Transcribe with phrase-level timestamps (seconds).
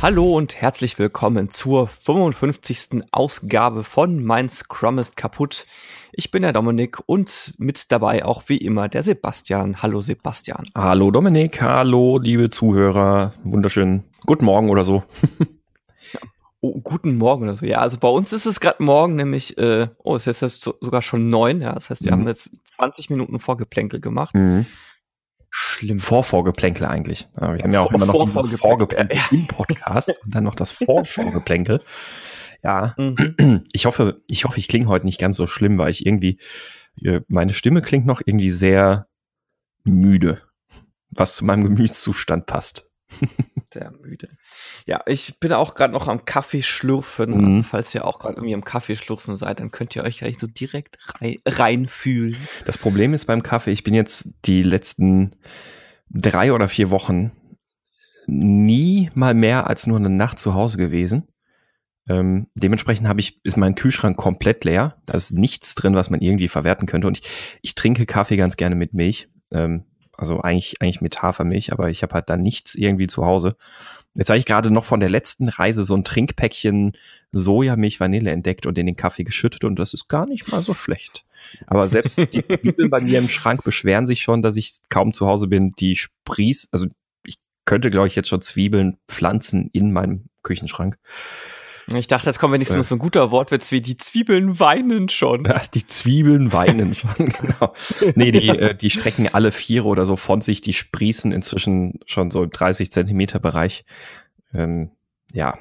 [0.00, 3.02] Hallo und herzlich willkommen zur 55.
[3.10, 5.66] Ausgabe von Mein Scrum ist kaputt.
[6.12, 9.82] Ich bin der Dominik und mit dabei auch wie immer der Sebastian.
[9.82, 10.66] Hallo Sebastian.
[10.76, 13.34] Hallo Dominik, hallo liebe Zuhörer.
[13.42, 14.04] Wunderschön.
[14.24, 15.02] Guten Morgen oder so.
[16.60, 17.66] oh, guten Morgen oder so.
[17.66, 21.02] Ja, also bei uns ist es gerade morgen, nämlich, äh, oh, es ist jetzt sogar
[21.02, 21.60] schon neun.
[21.60, 22.20] Ja, das heißt, wir mhm.
[22.20, 24.36] haben jetzt 20 Minuten Vorgeplänkel gemacht.
[24.36, 24.64] Mhm.
[25.60, 25.98] Schlimm.
[25.98, 27.28] Vorvorgeplänkel eigentlich.
[27.34, 31.82] Wir haben ja auch immer noch dieses Vorgeplänkel im Podcast und dann noch das Vorvorgeplänkel.
[32.62, 33.64] Ja, mhm.
[33.72, 36.38] ich hoffe, ich hoffe, ich klinge heute nicht ganz so schlimm, weil ich irgendwie,
[37.02, 39.08] äh, meine Stimme klingt noch irgendwie sehr
[39.82, 40.42] müde,
[41.10, 42.88] was zu meinem Gemütszustand passt.
[43.74, 44.28] Sehr müde.
[44.88, 47.34] Ja, ich bin auch gerade noch am Kaffee schlürfen.
[47.34, 47.46] Also mhm.
[47.46, 50.38] Also falls ihr auch gerade irgendwie am Kaffee schlürfen seid, dann könnt ihr euch gleich
[50.38, 52.38] so direkt rein, reinfühlen.
[52.64, 55.36] Das Problem ist beim Kaffee, ich bin jetzt die letzten
[56.08, 57.32] drei oder vier Wochen
[58.26, 61.28] nie mal mehr als nur eine Nacht zu Hause gewesen.
[62.08, 64.96] Ähm, dementsprechend habe ich, ist mein Kühlschrank komplett leer.
[65.04, 67.08] Da ist nichts drin, was man irgendwie verwerten könnte.
[67.08, 67.28] Und ich,
[67.60, 69.28] ich trinke Kaffee ganz gerne mit Milch.
[69.52, 69.84] Ähm,
[70.16, 73.56] also eigentlich, eigentlich mit Hafermilch, aber ich habe halt da nichts irgendwie zu Hause.
[74.18, 76.92] Jetzt habe ich gerade noch von der letzten Reise so ein Trinkpäckchen
[77.30, 80.74] Sojamilch Vanille entdeckt und in den Kaffee geschüttet und das ist gar nicht mal so
[80.74, 81.24] schlecht.
[81.68, 85.26] Aber selbst die Zwiebeln bei mir im Schrank beschweren sich schon, dass ich kaum zu
[85.28, 85.70] Hause bin.
[85.78, 86.88] Die sprießt, also
[87.24, 90.98] ich könnte, glaube ich, jetzt schon Zwiebeln pflanzen in meinem Küchenschrank.
[91.94, 95.44] Ich dachte, jetzt kommt wenigstens äh, so ein guter Wortwitz wie die Zwiebeln weinen schon.
[95.44, 97.74] Ja, die Zwiebeln weinen schon, genau.
[98.14, 102.30] Nee, die, äh, die strecken alle vier oder so von sich, die sprießen inzwischen schon
[102.30, 103.84] so im 30 Zentimeter Bereich.
[104.52, 104.90] Ähm,
[105.32, 105.54] ja.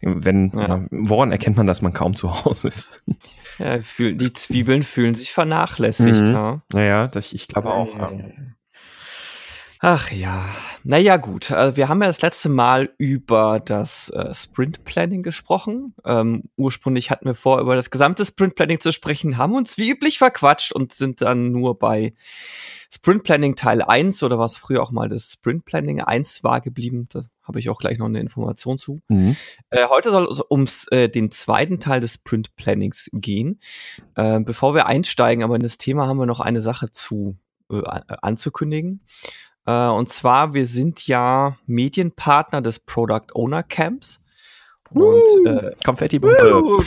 [0.00, 0.86] Wenn, ja.
[0.90, 3.02] woran erkennt man, dass man kaum zu Hause ist?
[3.58, 6.32] Ja, die Zwiebeln fühlen sich vernachlässigt, mhm.
[6.32, 6.62] ja.
[6.72, 7.94] Naja, das, ich glaube auch.
[9.80, 10.44] Ach ja,
[10.84, 11.50] naja gut.
[11.50, 15.94] Also wir haben ja das letzte Mal über das äh, Sprint Planning gesprochen.
[16.04, 19.90] Ähm, ursprünglich hatten wir vor, über das gesamte Sprint Planning zu sprechen, haben uns wie
[19.90, 22.14] üblich verquatscht und sind dann nur bei
[22.92, 27.08] Sprint Planning Teil 1 oder was früher auch mal das Sprint Planning 1 war geblieben.
[27.10, 29.00] Da habe ich auch gleich noch eine Information zu.
[29.08, 29.36] Mhm.
[29.70, 33.60] Äh, heute soll es ums äh, den zweiten Teil des Sprint Plannings gehen.
[34.14, 37.36] Äh, bevor wir einsteigen, aber in das Thema haben wir noch eine Sache zu
[37.70, 37.82] äh,
[38.22, 39.02] anzukündigen.
[39.70, 44.20] Äh, und zwar, wir sind ja Medienpartner des Product Owner Camps.
[44.92, 46.78] Und äh, Konfetti-Bombe.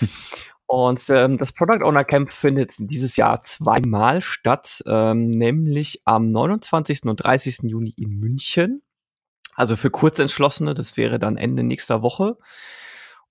[0.66, 7.06] Und ähm, das Product Owner Camp findet dieses Jahr zweimal statt, ähm, nämlich am 29.
[7.06, 7.62] und 30.
[7.64, 8.80] Juni in München.
[9.56, 12.38] Also für Kurzentschlossene, das wäre dann Ende nächster Woche.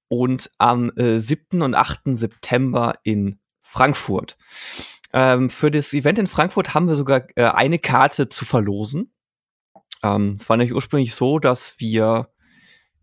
[0.10, 1.62] Und am äh, 7.
[1.62, 2.02] und 8.
[2.08, 4.36] September in Frankfurt.
[5.14, 9.12] Ähm, für das Event in Frankfurt haben wir sogar äh, eine Karte zu verlosen.
[10.04, 12.30] Ähm, es war nämlich ursprünglich so, dass wir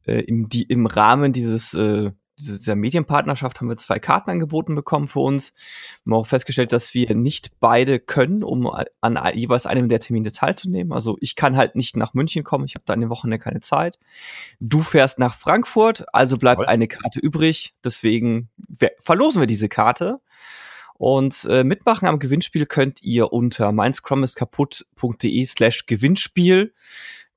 [0.04, 5.08] äh, im, die, im Rahmen dieses äh, dieser Medienpartnerschaft haben wir zwei Karten angeboten bekommen
[5.08, 5.54] für uns.
[6.04, 10.32] Wir haben auch festgestellt, dass wir nicht beide können, um an jeweils einem der Termine
[10.32, 10.92] teilzunehmen.
[10.92, 13.60] Also ich kann halt nicht nach München kommen, ich habe da an den Wochenende keine
[13.60, 13.98] Zeit.
[14.60, 17.74] Du fährst nach Frankfurt, also bleibt eine Karte übrig.
[17.82, 18.50] Deswegen
[19.00, 20.20] verlosen wir diese Karte.
[20.98, 26.72] Und äh, mitmachen am Gewinnspiel könnt ihr unter meinscrumiskaputt.de slash Gewinnspiel.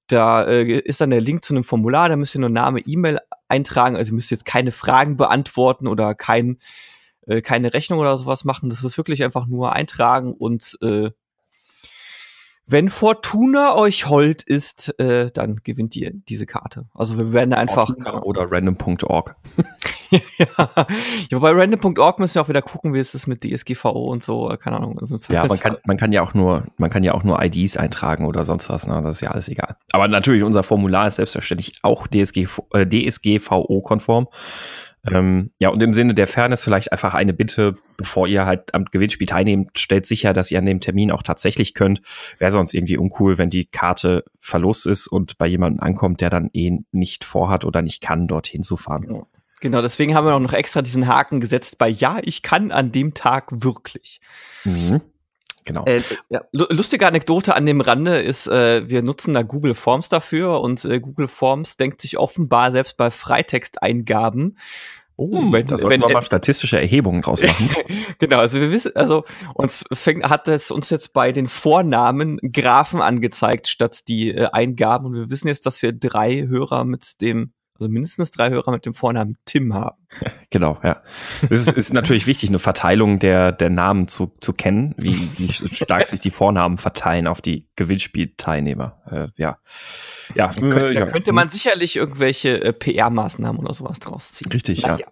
[0.08, 3.19] Da äh, ist dann der Link zu einem Formular, da müsst ihr nur Name, E-Mail
[3.48, 3.96] eintragen.
[3.96, 6.58] Also ihr müsst jetzt keine Fragen beantworten oder kein,
[7.28, 8.69] äh, keine Rechnung oder sowas machen.
[8.69, 11.12] Das ist wirklich einfach nur eintragen und äh,
[12.72, 16.86] wenn Fortuna euch hold ist, äh, dann gewinnt ihr diese Karte.
[16.94, 17.88] Also wir werden einfach.
[17.88, 19.36] Fortuna oder random.org.
[20.38, 20.88] ja,
[21.30, 24.56] ja, bei random.org müssen wir auch wieder gucken, wie ist es mit DSGVO und so,
[24.59, 25.00] keine Ahnung.
[25.00, 27.78] Also ja, man kann, man kann ja auch nur, man kann ja auch nur IDs
[27.78, 29.02] eintragen oder sonst was, ne?
[29.03, 29.75] Das ist ja alles egal.
[29.92, 34.28] Aber natürlich, unser Formular ist selbstverständlich auch DSG, äh, DSGVO-konform.
[35.08, 38.86] Ähm, ja, und im Sinne der Fairness vielleicht einfach eine Bitte, bevor ihr halt am
[38.86, 42.01] Gewinnspiel teilnehmt, stellt sicher, dass ihr an dem Termin auch tatsächlich könnt.
[42.38, 46.50] Wäre sonst irgendwie uncool, wenn die Karte verlust ist und bei jemandem ankommt, der dann
[46.54, 49.06] eh nicht vorhat oder nicht kann, dorthin zu fahren.
[49.10, 49.22] Ja.
[49.62, 52.92] Genau, deswegen haben wir auch noch extra diesen Haken gesetzt bei Ja, ich kann an
[52.92, 54.22] dem Tag wirklich.
[54.64, 55.02] Mhm.
[55.66, 55.86] Genau.
[55.86, 60.62] Äh, ja, lustige Anekdote an dem Rande ist, äh, wir nutzen da Google Forms dafür
[60.62, 64.58] und äh, Google Forms denkt sich offenbar selbst bei Freitexteingaben,
[65.22, 67.70] Oh, wenn, da sollten wir mal statistische Erhebungen draus machen.
[68.20, 73.02] genau, also wir wissen, also uns fängt, hat es uns jetzt bei den Vornamen Graphen
[73.02, 77.52] angezeigt statt die äh, Eingaben und wir wissen jetzt, dass wir drei Hörer mit dem
[77.80, 79.98] Also mindestens drei Hörer mit dem Vornamen Tim haben.
[80.52, 81.04] Genau, ja.
[81.52, 85.54] Es ist, ist natürlich wichtig, eine Verteilung der, der Namen zu, zu kennen, wie, wie
[85.54, 88.98] stark sich die Vornamen verteilen auf die Gewinnspielteilnehmer.
[89.12, 89.60] Äh, ja.
[90.34, 94.52] Ja, da, könnte, äh, da könnte man sicherlich irgendwelche äh, PR-Maßnahmen oder sowas draus ziehen.
[94.52, 94.98] Richtig, Na, ja.
[94.98, 95.06] ja.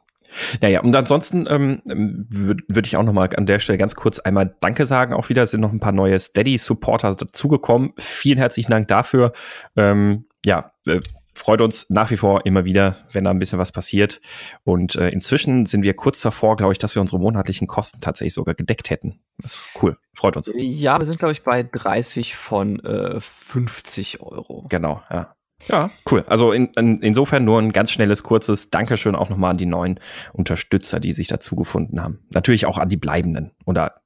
[0.61, 4.19] Naja, und ansonsten ähm, würde würd ich auch noch mal an der Stelle ganz kurz
[4.19, 5.13] einmal Danke sagen.
[5.13, 7.93] Auch wieder sind noch ein paar neue Steady-Supporter dazugekommen.
[7.97, 9.33] Vielen herzlichen Dank dafür.
[9.75, 10.99] Ähm, ja, äh,
[11.37, 14.21] freut uns nach wie vor immer wieder, wenn da ein bisschen was passiert.
[14.63, 18.33] Und äh, inzwischen sind wir kurz davor, glaube ich, dass wir unsere monatlichen Kosten tatsächlich
[18.33, 19.19] sogar gedeckt hätten.
[19.37, 20.51] Das ist cool, freut uns.
[20.55, 24.65] Ja, wir sind, glaube ich, bei 30 von äh, 50 Euro.
[24.69, 25.33] Genau, ja.
[25.67, 26.23] Ja, cool.
[26.27, 29.99] Also in, in, insofern nur ein ganz schnelles, kurzes Dankeschön auch nochmal an die neuen
[30.33, 32.19] Unterstützer, die sich dazu gefunden haben.
[32.29, 34.01] Natürlich auch an die Bleibenden oder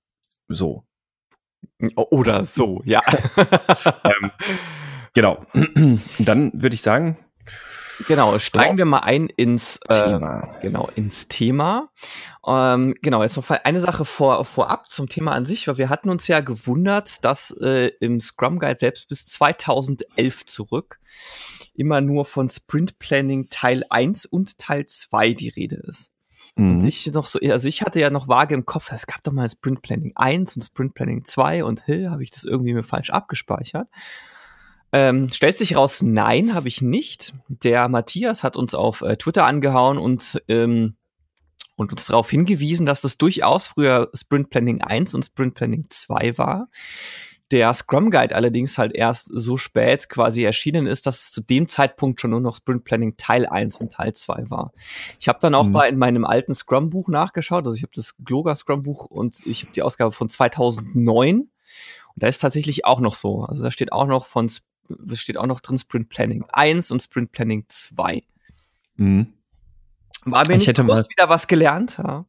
[0.48, 0.86] so.
[1.96, 3.02] Oder so, ja.
[4.06, 4.32] ähm,
[5.14, 5.46] genau.
[6.20, 7.18] Dann würde ich sagen,
[8.08, 10.56] Genau, steigen wir mal ein ins äh, Thema.
[10.62, 11.90] Genau, ins Thema.
[12.46, 16.10] Ähm, genau, jetzt noch eine Sache vor, vorab zum Thema an sich, weil wir hatten
[16.10, 21.00] uns ja gewundert, dass äh, im Scrum Guide selbst bis 2011 zurück
[21.74, 26.14] immer nur von Sprint Planning Teil 1 und Teil 2 die Rede ist.
[26.56, 26.74] Mhm.
[26.74, 29.32] Und ich noch so, also ich hatte ja noch vage im Kopf, es gab doch
[29.32, 32.84] mal Sprint Planning 1 und Sprint Planning 2 und hey, habe ich das irgendwie mir
[32.84, 33.88] falsch abgespeichert.
[34.94, 37.34] Ähm, stellt sich raus, nein, habe ich nicht.
[37.48, 40.96] Der Matthias hat uns auf äh, Twitter angehauen und, ähm,
[41.78, 46.38] und uns darauf hingewiesen, dass das durchaus früher Sprint Planning 1 und Sprint Planning 2
[46.38, 46.68] war.
[47.52, 51.68] Der Scrum Guide allerdings halt erst so spät quasi erschienen ist, dass es zu dem
[51.68, 54.72] Zeitpunkt schon nur noch Sprint Planning Teil 1 und Teil 2 war.
[55.20, 55.72] Ich habe dann auch mhm.
[55.72, 59.46] mal in meinem alten Scrum Buch nachgeschaut, also ich habe das Gloga Scrum Buch und
[59.46, 61.50] ich habe die Ausgabe von 2009
[62.16, 63.44] und da ist tatsächlich auch noch so.
[63.44, 64.50] Also da steht auch noch von
[65.10, 68.22] es steht auch noch drin Sprint Planning 1 und Sprint Planning 2.
[68.96, 69.34] Mhm.
[70.26, 72.26] War mir ich nicht hätte bewusst, mal, wieder was gelernt, ja.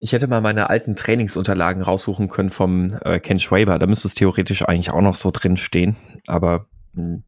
[0.00, 3.78] Ich hätte mal meine alten Trainingsunterlagen raussuchen können vom äh, Ken Schwaber.
[3.78, 5.96] Da müsste es theoretisch eigentlich auch noch so drin stehen.
[6.26, 7.24] Aber mh, hm,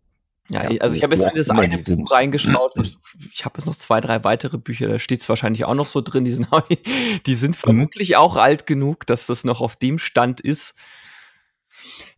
[0.50, 2.10] ja, ja, also ich habe jetzt in das eine Buch sind.
[2.10, 2.74] reingeschaut.
[3.32, 6.00] Ich habe jetzt noch zwei, drei weitere Bücher, da steht es wahrscheinlich auch noch so
[6.00, 6.24] drin.
[6.24, 6.48] Die sind,
[7.26, 7.54] die sind mhm.
[7.54, 10.74] vermutlich auch alt genug, dass das noch auf dem Stand ist.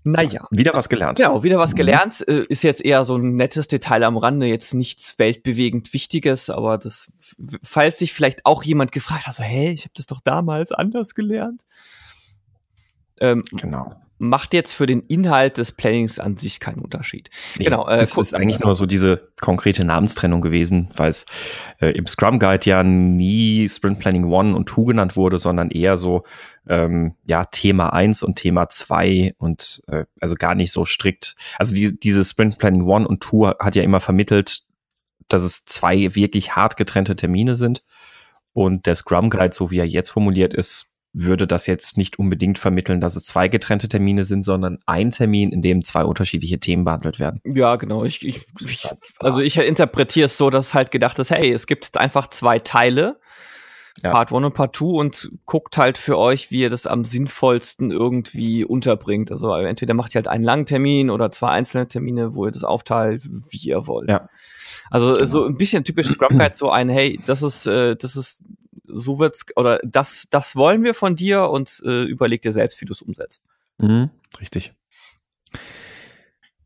[0.04, 0.46] Naja.
[0.50, 1.18] Wieder was gelernt.
[1.18, 1.76] Genau, wieder was mhm.
[1.76, 2.24] gelernt.
[2.26, 2.46] Mhm.
[2.48, 7.12] Ist jetzt eher so ein nettes Detail am Rande, jetzt nichts weltbewegend Wichtiges, aber das,
[7.62, 11.14] falls sich vielleicht auch jemand gefragt hat, so, hey, ich habe das doch damals anders
[11.14, 11.64] gelernt.
[13.20, 17.28] Ähm, genau macht jetzt für den Inhalt des Plannings an sich keinen Unterschied.
[17.58, 17.88] Nee, genau.
[17.88, 21.26] Äh, es ist eigentlich nur so diese konkrete Namenstrennung gewesen, weil es
[21.80, 25.96] äh, im Scrum Guide ja nie Sprint Planning One und Two genannt wurde, sondern eher
[25.96, 26.22] so
[26.68, 31.34] ähm, ja Thema eins und Thema zwei und äh, also gar nicht so strikt.
[31.58, 34.62] Also die, diese Sprint Planning One und Two hat ja immer vermittelt,
[35.26, 37.82] dass es zwei wirklich hart getrennte Termine sind.
[38.52, 42.58] Und der Scrum Guide, so wie er jetzt formuliert ist, würde das jetzt nicht unbedingt
[42.58, 46.84] vermitteln, dass es zwei getrennte Termine sind, sondern ein Termin, in dem zwei unterschiedliche Themen
[46.84, 47.40] behandelt werden.
[47.44, 48.04] Ja, genau.
[48.04, 48.88] Ich, ich, ich
[49.18, 53.20] also ich interpretiere es so, dass halt gedacht ist, hey, es gibt einfach zwei Teile,
[54.02, 54.10] ja.
[54.10, 57.90] Part 1 und Part 2 und guckt halt für euch, wie ihr das am sinnvollsten
[57.90, 59.30] irgendwie unterbringt.
[59.30, 62.64] Also entweder macht ihr halt einen langen Termin oder zwei einzelne Termine, wo ihr das
[62.64, 64.08] aufteilt, wie ihr wollt.
[64.08, 64.28] Ja.
[64.90, 65.26] Also genau.
[65.26, 68.42] so ein bisschen typisch Scrum Guide, so ein, hey, das ist, äh, das ist
[68.92, 72.84] so wird's oder das, das wollen wir von dir und äh, überleg dir selbst, wie
[72.84, 73.44] du es umsetzt.
[73.78, 74.72] Mhm, richtig.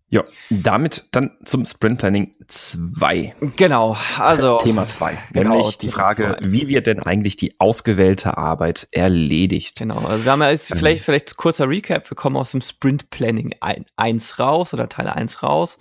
[0.09, 3.35] Ja, damit dann zum Sprint Planning 2.
[3.57, 5.19] Genau, also Thema 2.
[5.33, 6.53] Genau, nämlich die Frage, zwei.
[6.53, 9.79] wie wird denn eigentlich die ausgewählte Arbeit erledigt?
[9.79, 10.79] Genau, also wir haben ja jetzt ähm.
[10.79, 12.09] vielleicht, vielleicht kurzer Recap.
[12.09, 13.57] Wir kommen aus dem Sprint Planning
[13.97, 15.77] 1 raus oder Teil 1 raus.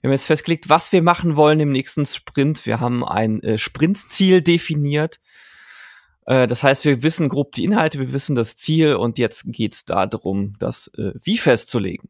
[0.00, 2.66] Wir haben jetzt festgelegt, was wir machen wollen im nächsten Sprint.
[2.66, 5.18] Wir haben ein äh, Sprintziel definiert.
[6.26, 9.84] Äh, das heißt, wir wissen grob die Inhalte, wir wissen das Ziel und jetzt geht's
[9.84, 12.08] darum, das äh, Wie festzulegen.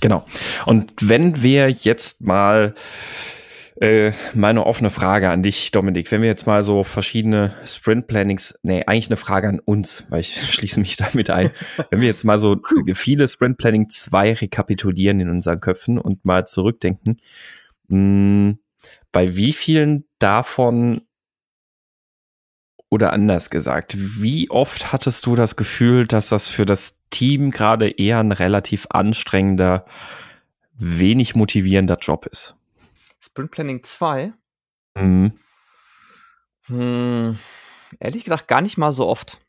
[0.00, 0.24] Genau.
[0.64, 2.74] Und wenn wir jetzt mal
[3.80, 8.58] äh, meine offene Frage an dich, Dominik, wenn wir jetzt mal so verschiedene Sprint Plannings,
[8.62, 11.50] nee, eigentlich eine Frage an uns, weil ich schließe mich damit ein.
[11.90, 12.58] wenn wir jetzt mal so
[12.94, 17.20] viele Sprint Planning 2 rekapitulieren in unseren Köpfen und mal zurückdenken,
[17.88, 18.58] mh, hm,
[19.10, 21.02] bei wie vielen davon
[22.92, 27.88] oder anders gesagt, wie oft hattest du das Gefühl, dass das für das Team gerade
[27.88, 29.86] eher ein relativ anstrengender,
[30.74, 32.54] wenig motivierender Job ist?
[33.18, 34.34] Sprint Planning 2?
[34.94, 35.32] Mhm.
[36.66, 37.38] Hm,
[37.98, 39.40] ehrlich gesagt, gar nicht mal so oft.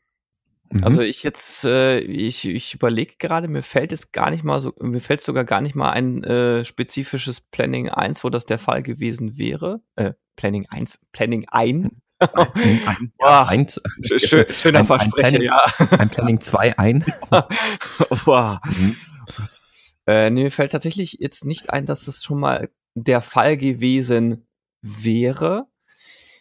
[0.70, 0.82] Mhm.
[0.82, 4.72] Also ich jetzt, äh, ich, ich überlege gerade, mir fällt jetzt gar nicht mal so,
[4.80, 8.82] mir fällt sogar gar nicht mal ein äh, spezifisches Planning 1, wo das der Fall
[8.82, 9.82] gewesen wäre.
[9.96, 12.00] Äh, Planning 1, Planning ein.
[12.54, 13.80] ein, ein ja, eins.
[14.16, 15.98] Schön, schöner ein, Versprecher, ein Planning, ja.
[15.98, 17.04] Ein Planning 2 ein.
[18.24, 18.58] wow.
[18.64, 18.96] Mhm.
[20.06, 24.46] Äh, nee, mir fällt tatsächlich jetzt nicht ein, dass es schon mal der Fall gewesen
[24.82, 25.66] wäre.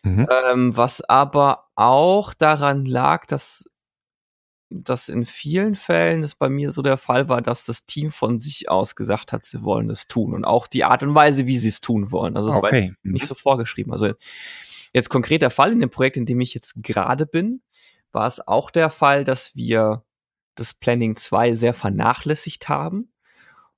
[0.03, 0.27] Mhm.
[0.29, 3.69] Ähm, was aber auch daran lag, dass
[4.73, 8.39] das in vielen Fällen das bei mir so der Fall war, dass das Team von
[8.39, 11.57] sich aus gesagt hat, sie wollen es tun und auch die Art und Weise, wie
[11.57, 12.35] sie es tun wollen.
[12.35, 12.63] Also es okay.
[12.63, 13.27] war nicht mhm.
[13.27, 13.93] so vorgeschrieben.
[13.93, 14.13] Also
[14.93, 17.61] jetzt konkret der Fall in dem Projekt, in dem ich jetzt gerade bin,
[18.11, 20.03] war es auch der Fall, dass wir
[20.55, 23.11] das Planning 2 sehr vernachlässigt haben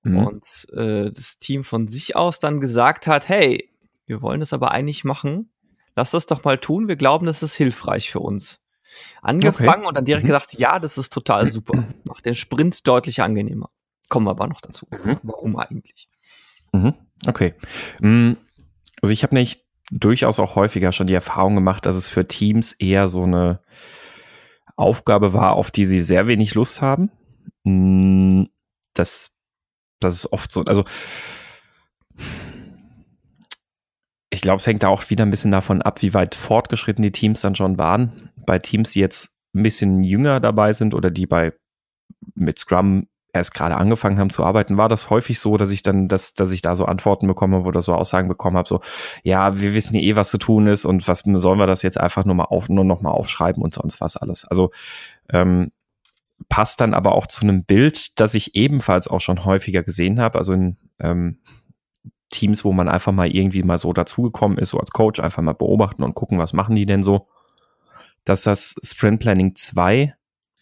[0.03, 0.17] mhm.
[0.17, 3.72] und äh, das Team von sich aus dann gesagt hat, hey,
[4.05, 5.51] wir wollen das aber eigentlich machen.
[5.95, 6.88] Lass das doch mal tun.
[6.88, 8.62] Wir glauben, das ist hilfreich für uns
[9.22, 9.88] angefangen okay.
[9.88, 10.27] und dann direkt mhm.
[10.27, 11.88] gesagt, ja, das ist total super.
[12.03, 13.69] Macht den Sprint deutlich angenehmer.
[14.10, 14.88] Kommen wir aber noch dazu.
[14.91, 15.19] Mhm.
[15.24, 16.10] Warum eigentlich?
[16.72, 16.93] Mhm.
[17.27, 17.55] Okay.
[18.00, 18.34] Mm,
[19.01, 22.74] also ich habe nicht durchaus auch häufiger schon die Erfahrung gemacht, dass es für Teams
[22.74, 23.60] eher so eine
[24.75, 27.12] Aufgabe war, auf die sie sehr wenig Lust haben.
[27.63, 28.46] Mm,
[28.94, 29.36] das,
[30.00, 30.63] das ist oft so.
[30.65, 30.84] Also
[34.30, 37.12] ich glaube, es hängt da auch wieder ein bisschen davon ab, wie weit fortgeschritten die
[37.12, 38.30] Teams dann schon waren.
[38.46, 41.54] Bei Teams, die jetzt ein bisschen jünger dabei sind oder die bei
[42.34, 46.08] mit Scrum erst gerade angefangen haben zu arbeiten, war das häufig so, dass ich dann,
[46.08, 48.82] dass, dass ich da so Antworten bekomme oder so Aussagen bekommen habe, so,
[49.24, 52.25] ja, wir wissen eh, was zu tun ist und was sollen wir das jetzt einfach
[52.25, 54.46] nur mal auf, nur noch mal aufschreiben und sonst was alles.
[54.46, 54.72] Also
[55.30, 55.72] ähm,
[56.50, 60.38] passt dann aber auch zu einem Bild, das ich ebenfalls auch schon häufiger gesehen habe.
[60.38, 61.39] Also in ähm,
[62.30, 65.54] Teams, wo man einfach mal irgendwie mal so dazugekommen ist, so als Coach, einfach mal
[65.54, 67.27] beobachten und gucken, was machen die denn so.
[68.24, 70.15] Dass das Sprint Planning 2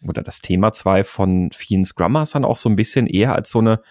[0.07, 3.60] oder das Thema 2 von vielen Scrum Mastern auch so ein bisschen eher als so
[3.60, 3.81] eine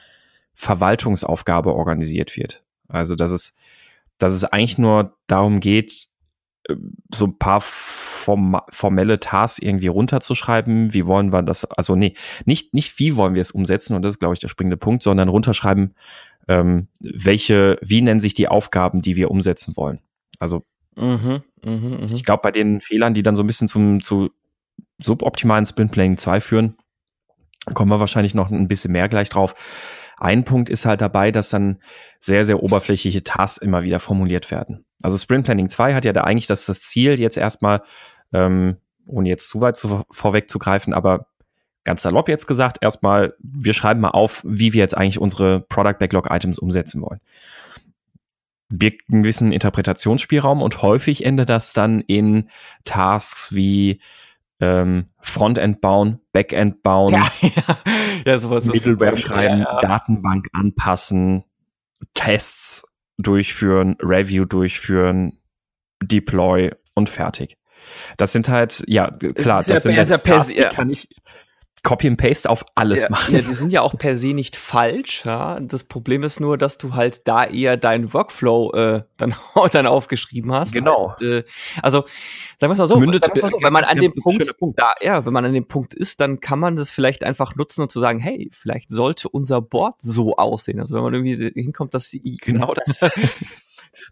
[0.55, 2.63] Verwaltungsaufgabe organisiert wird.
[2.89, 3.55] Also, dass es,
[4.19, 6.09] dass es eigentlich nur darum geht,
[6.69, 6.77] äh,
[7.13, 10.95] so ein paar form formelle Tasks irgendwie runterzuschreiben.
[10.95, 11.65] Wie wollen wir das?
[11.65, 12.15] Also nee,
[12.45, 15.03] nicht, nicht wie wollen wir es umsetzen, und das ist, glaube ich, der springende Punkt,
[15.03, 15.95] sondern runterschreiben,
[16.49, 20.01] ähm, welche, wie nennen sich die Aufgaben, die wir umsetzen wollen.
[20.39, 20.65] Also
[20.97, 22.15] mhm, mh, mh.
[22.15, 24.31] ich glaube, bei den Fehlern, die dann so ein bisschen zum zu
[25.03, 26.77] suboptimalen Sprint Planning 2 führen,
[27.75, 29.55] kommen wir wahrscheinlich noch ein bisschen mehr gleich drauf.
[30.19, 31.79] Ein Punkt ist halt dabei, dass dann
[32.21, 34.85] sehr, sehr oberflächliche Tasks immer wieder formuliert werden.
[35.03, 37.83] Also Sprint Planning 2 hat ja da eigentlich das, das Ziel, jetzt erstmal,
[38.33, 41.27] ähm, ohne jetzt zu weit zu, vorwegzugreifen, aber
[41.85, 45.99] ganz salopp jetzt gesagt, erstmal, wir schreiben mal auf, wie wir jetzt eigentlich unsere Product
[45.99, 47.21] Backlog Items umsetzen wollen.
[48.69, 52.49] Birgt einen gewissen Interpretationsspielraum und häufig endet das dann in
[52.85, 54.01] Tasks wie
[54.63, 57.79] ähm, Frontend bauen, Backend bauen, ja, ja.
[58.25, 61.43] ja sowas Middleware schreiben, ja, Datenbank anpassen,
[62.15, 62.85] Tests
[63.19, 65.41] durchführen, Review durchführen,
[66.01, 67.59] Deploy und fertig.
[68.17, 71.09] Das sind halt, ja, klar, das, das sind ja, jetzt Tasks, die kann ich,
[71.83, 73.35] Copy and Paste auf alles ja, machen.
[73.35, 75.25] Ja, die sind ja auch per se nicht falsch.
[75.25, 75.59] Ja?
[75.59, 79.35] Das Problem ist nur, dass du halt da eher deinen Workflow äh, dann,
[79.73, 80.75] dann aufgeschrieben hast.
[80.75, 81.17] Genau.
[81.19, 81.45] Und, äh,
[81.83, 82.05] also
[82.61, 85.27] sagen wir mal so, Mündet, mal so wenn man an dem Punkt, Punkt, da, ja,
[85.27, 87.99] wenn man an dem Punkt ist, dann kann man das vielleicht einfach nutzen und zu
[87.99, 90.79] sagen, hey, vielleicht sollte unser Board so aussehen.
[90.79, 93.11] Also wenn man irgendwie hinkommt, dass sie genau das.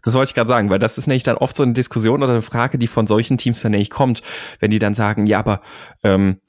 [0.03, 2.33] Das wollte ich gerade sagen, weil das ist nämlich dann oft so eine Diskussion oder
[2.33, 4.21] eine Frage, die von solchen Teams dann nämlich kommt,
[4.59, 5.61] wenn die dann sagen, ja, aber
[6.03, 6.39] ähm,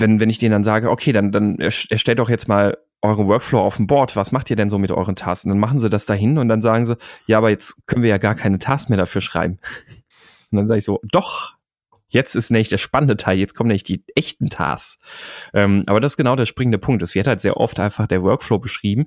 [0.00, 3.60] wenn, wenn ich denen dann sage, okay, dann, dann erstellt doch jetzt mal euren Workflow
[3.60, 5.44] auf dem Board, was macht ihr denn so mit euren Tasks?
[5.44, 8.10] Und dann machen sie das dahin und dann sagen sie, ja, aber jetzt können wir
[8.10, 9.58] ja gar keine Tasks mehr dafür schreiben.
[10.50, 11.57] Und dann sage ich so, doch,
[12.08, 14.98] Jetzt ist nämlich der spannende Teil, jetzt kommen nämlich die echten Tasks.
[15.52, 17.02] Ähm, aber das ist genau der springende Punkt.
[17.02, 19.06] Es wird halt sehr oft einfach der Workflow beschrieben.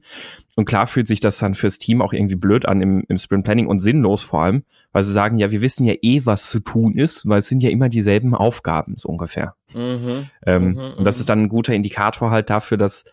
[0.55, 3.43] Und klar fühlt sich das dann fürs Team auch irgendwie blöd an im, im Sprint
[3.45, 6.59] Planning und sinnlos vor allem, weil sie sagen, ja, wir wissen ja eh, was zu
[6.59, 9.55] tun ist, weil es sind ja immer dieselben Aufgaben, so ungefähr.
[9.73, 11.21] Mhm, ähm, mhm, und das mhm.
[11.21, 13.05] ist dann ein guter Indikator halt dafür, dass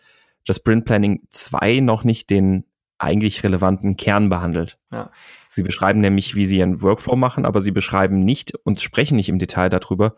[0.45, 2.65] das Sprint Planning 2 noch nicht den
[2.99, 4.77] eigentlich relevanten Kern behandelt.
[4.91, 5.11] Ja.
[5.47, 9.29] Sie beschreiben nämlich, wie sie ihren Workflow machen, aber sie beschreiben nicht und sprechen nicht
[9.29, 10.15] im Detail darüber,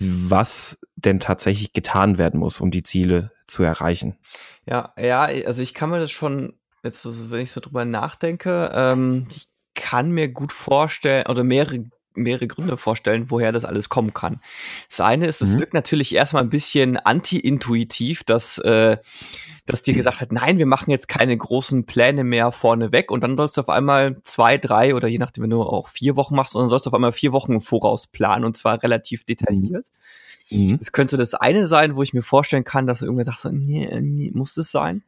[0.00, 4.18] was denn tatsächlich getan werden muss, um die Ziele zu erreichen.
[4.66, 9.26] Ja, ja, also ich kann mir das schon, jetzt wenn ich so drüber nachdenke, ähm,
[9.30, 9.44] ich
[9.74, 11.84] kann mir gut vorstellen, oder mehrere
[12.22, 14.40] mehrere Gründe vorstellen, woher das alles kommen kann.
[14.88, 15.60] Das eine ist, es mhm.
[15.60, 18.96] wirkt natürlich erstmal ein bisschen anti-intuitiv, dass, äh,
[19.66, 23.36] dass dir gesagt hat, nein, wir machen jetzt keine großen Pläne mehr vorneweg und dann
[23.36, 26.54] sollst du auf einmal zwei, drei oder je nachdem, wenn du auch vier Wochen machst,
[26.54, 29.86] dann sollst du auf einmal vier Wochen im Voraus planen und zwar relativ detailliert.
[30.50, 30.78] Mhm.
[30.80, 33.88] Es könnte das eine sein, wo ich mir vorstellen kann, dass irgendwer sagt, so, nee,
[34.00, 35.02] nee, muss das sein?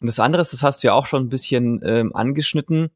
[0.00, 2.90] Und das andere ist, das hast du ja auch schon ein bisschen ähm, angeschnitten,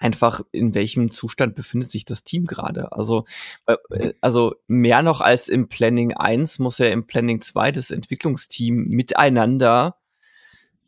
[0.00, 2.92] einfach in welchem Zustand befindet sich das Team gerade.
[2.92, 3.26] Also,
[3.66, 8.88] äh, also mehr noch als im Planning 1 muss ja im Planning 2 das Entwicklungsteam
[8.88, 9.96] miteinander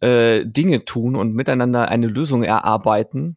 [0.00, 3.36] äh, Dinge tun und miteinander eine Lösung erarbeiten,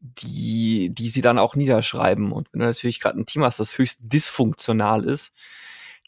[0.00, 2.32] die, die sie dann auch niederschreiben.
[2.32, 5.34] Und wenn du natürlich gerade ein Team hast, das höchst dysfunktional ist,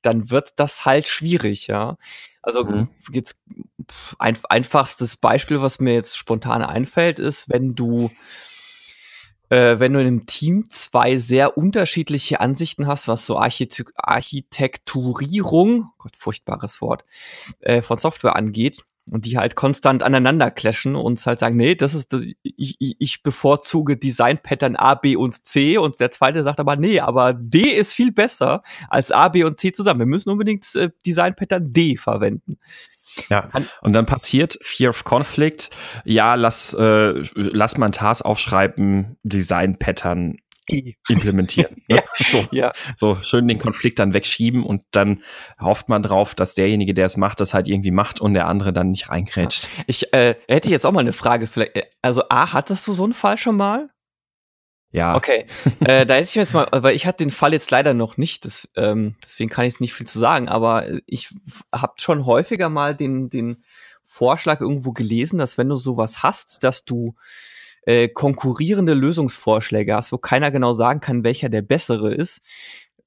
[0.02, 1.97] dann wird das halt schwierig, ja.
[2.43, 2.88] Also mhm.
[3.12, 3.40] jetzt
[4.19, 8.11] ein, einfachstes Beispiel, was mir jetzt spontan einfällt, ist, wenn du
[9.50, 15.90] äh, wenn du in einem Team zwei sehr unterschiedliche Ansichten hast, was so Archite Architekturierung,
[15.99, 17.05] Gott, furchtbares Wort,
[17.61, 21.95] äh, von Software angeht, und die halt konstant aneinander clashen und halt sagen, nee, das
[21.95, 27.00] ist, ich, ich bevorzuge Design-Pattern A, B und C und der zweite sagt aber, nee,
[27.00, 30.00] aber D ist viel besser als A, B und C zusammen.
[30.00, 32.59] Wir müssen unbedingt äh, Design-Pattern D verwenden.
[33.29, 33.49] Ja,
[33.81, 35.71] und dann passiert Fear of Conflict.
[36.05, 40.37] Ja, lass, äh, lass mal ein Task aufschreiben, Design-Pattern
[41.09, 41.77] implementieren.
[41.89, 41.97] Ne?
[41.97, 42.73] ja, so, ja.
[42.97, 45.23] so schön den Konflikt dann wegschieben und dann
[45.59, 48.75] hofft man drauf, dass derjenige, der es macht, das halt irgendwie macht und der andere
[48.75, 49.71] dann nicht reingrätscht.
[49.87, 51.47] Ich äh, hätte jetzt auch mal eine Frage.
[51.47, 53.89] Vielleicht, äh, also A, hattest du so einen Fall schon mal?
[54.90, 55.16] Ja.
[55.16, 55.47] Okay.
[55.80, 58.45] äh, da hätte ich jetzt mal, weil ich hatte den Fall jetzt leider noch nicht,
[58.45, 61.28] das, ähm, deswegen kann ich es nicht viel zu sagen, aber ich
[61.73, 63.62] habe schon häufiger mal den, den
[64.02, 67.14] Vorschlag irgendwo gelesen, dass wenn du sowas hast, dass du
[67.83, 72.40] äh, konkurrierende Lösungsvorschläge hast, wo keiner genau sagen kann, welcher der bessere ist.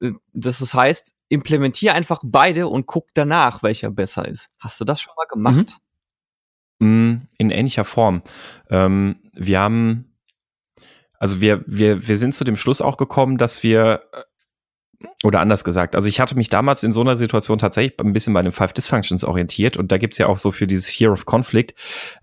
[0.02, 4.50] Äh, das heißt, implementier einfach beide und guck danach, welcher besser ist.
[4.60, 5.78] Hast du das schon mal gemacht?
[6.80, 7.28] Mhm.
[7.38, 8.24] In ähnlicher Form.
[8.70, 10.11] Ähm, wir haben,
[11.22, 15.64] also wir, wir, wir sind zu dem Schluss auch gekommen, dass wir äh, oder anders
[15.64, 18.52] gesagt, also ich hatte mich damals in so einer Situation tatsächlich ein bisschen bei den
[18.52, 21.76] Five Dysfunctions orientiert und da gibt's ja auch so für dieses Fear of Conflict,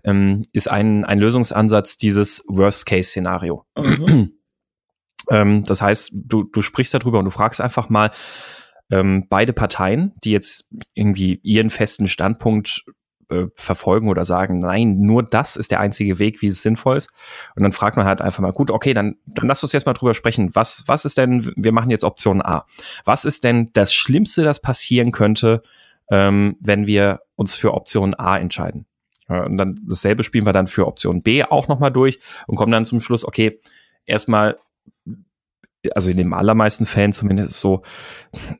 [0.03, 3.65] ähm, ist ein, ein Lösungsansatz dieses Worst-Case-Szenario.
[3.77, 4.33] Mhm.
[5.29, 8.11] ähm, das heißt, du, du sprichst darüber und du fragst einfach mal,
[8.91, 12.83] ähm, beide Parteien, die jetzt irgendwie ihren festen Standpunkt
[13.29, 17.09] äh, verfolgen oder sagen, nein, nur das ist der einzige Weg, wie es sinnvoll ist.
[17.55, 19.93] Und dann fragt man halt einfach mal, gut, okay, dann, dann lass uns jetzt mal
[19.93, 20.55] drüber sprechen.
[20.55, 22.65] Was, was ist denn, wir machen jetzt Option A.
[23.05, 25.61] Was ist denn das Schlimmste, das passieren könnte,
[26.11, 28.85] ähm, wenn wir uns für Option A entscheiden?
[29.27, 32.85] Und dann dasselbe spielen wir dann für Option B auch nochmal durch und kommen dann
[32.85, 33.59] zum Schluss, okay,
[34.05, 34.57] erstmal
[35.95, 37.83] also in den allermeisten Fällen zumindest so,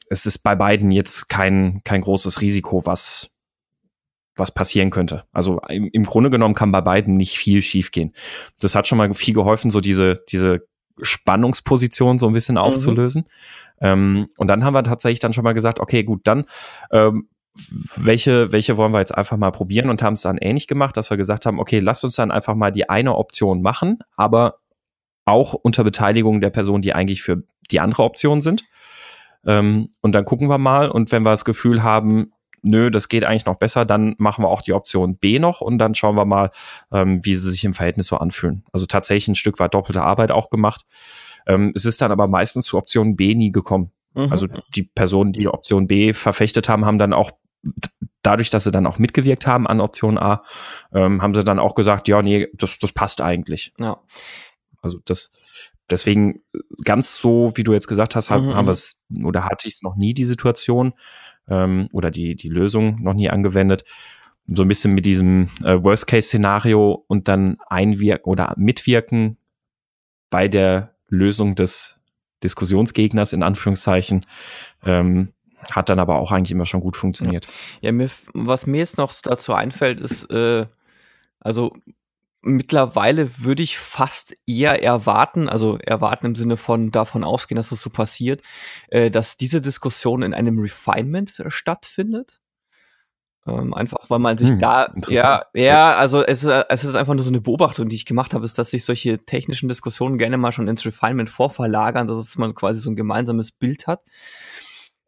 [0.09, 3.31] es ist bei beiden jetzt kein, kein großes Risiko, was,
[4.39, 5.25] was passieren könnte.
[5.31, 8.13] Also im, im Grunde genommen kann bei beiden nicht viel schiefgehen.
[8.59, 10.67] Das hat schon mal viel geholfen, so diese, diese
[11.01, 12.61] Spannungsposition so ein bisschen mhm.
[12.61, 13.25] aufzulösen.
[13.81, 16.45] Ähm, und dann haben wir tatsächlich dann schon mal gesagt, okay, gut, dann
[16.91, 17.29] ähm,
[17.95, 21.09] welche, welche wollen wir jetzt einfach mal probieren und haben es dann ähnlich gemacht, dass
[21.09, 24.59] wir gesagt haben, okay, lasst uns dann einfach mal die eine Option machen, aber
[25.25, 28.63] auch unter Beteiligung der Personen, die eigentlich für die andere Option sind.
[29.45, 33.23] Ähm, und dann gucken wir mal und wenn wir das Gefühl haben, nö, das geht
[33.23, 36.25] eigentlich noch besser, dann machen wir auch die Option B noch und dann schauen wir
[36.25, 36.51] mal,
[36.91, 38.63] ähm, wie sie sich im Verhältnis so anfühlen.
[38.71, 40.85] Also tatsächlich ein Stück weit doppelte Arbeit auch gemacht.
[41.47, 43.91] Ähm, es ist dann aber meistens zu Option B nie gekommen.
[44.13, 44.31] Mhm.
[44.31, 47.31] Also die Personen, die Option B verfechtet haben, haben dann auch
[48.21, 50.43] dadurch, dass sie dann auch mitgewirkt haben an Option A,
[50.93, 53.73] ähm, haben sie dann auch gesagt, ja, nee, das, das passt eigentlich.
[53.79, 54.01] Ja.
[54.81, 55.31] Also das,
[55.89, 56.41] deswegen
[56.83, 58.55] ganz so, wie du jetzt gesagt hast, haben, mhm.
[58.55, 60.93] haben wir es oder hatte ich es noch nie die Situation
[61.49, 63.83] ähm, oder die, die Lösung noch nie angewendet.
[64.47, 69.37] So ein bisschen mit diesem äh, Worst-Case-Szenario und dann einwirken oder mitwirken
[70.29, 71.97] bei der Lösung des
[72.43, 74.25] Diskussionsgegners in Anführungszeichen.
[74.85, 75.33] Ähm,
[75.71, 77.47] hat dann aber auch eigentlich immer schon gut funktioniert.
[77.81, 80.65] Ja, mir, was mir jetzt noch dazu einfällt, ist, äh,
[81.39, 81.75] also
[82.41, 87.81] mittlerweile würde ich fast eher erwarten, also erwarten im Sinne von davon ausgehen, dass das
[87.81, 88.41] so passiert,
[88.89, 92.41] äh, dass diese Diskussion in einem Refinement stattfindet.
[93.47, 97.13] Ähm, einfach weil man sich hm, da, ja, ja, also es ist, es ist einfach
[97.13, 100.37] nur so eine Beobachtung, die ich gemacht habe, ist, dass sich solche technischen Diskussionen gerne
[100.37, 104.01] mal schon ins Refinement vorverlagern, dass man quasi so ein gemeinsames Bild hat.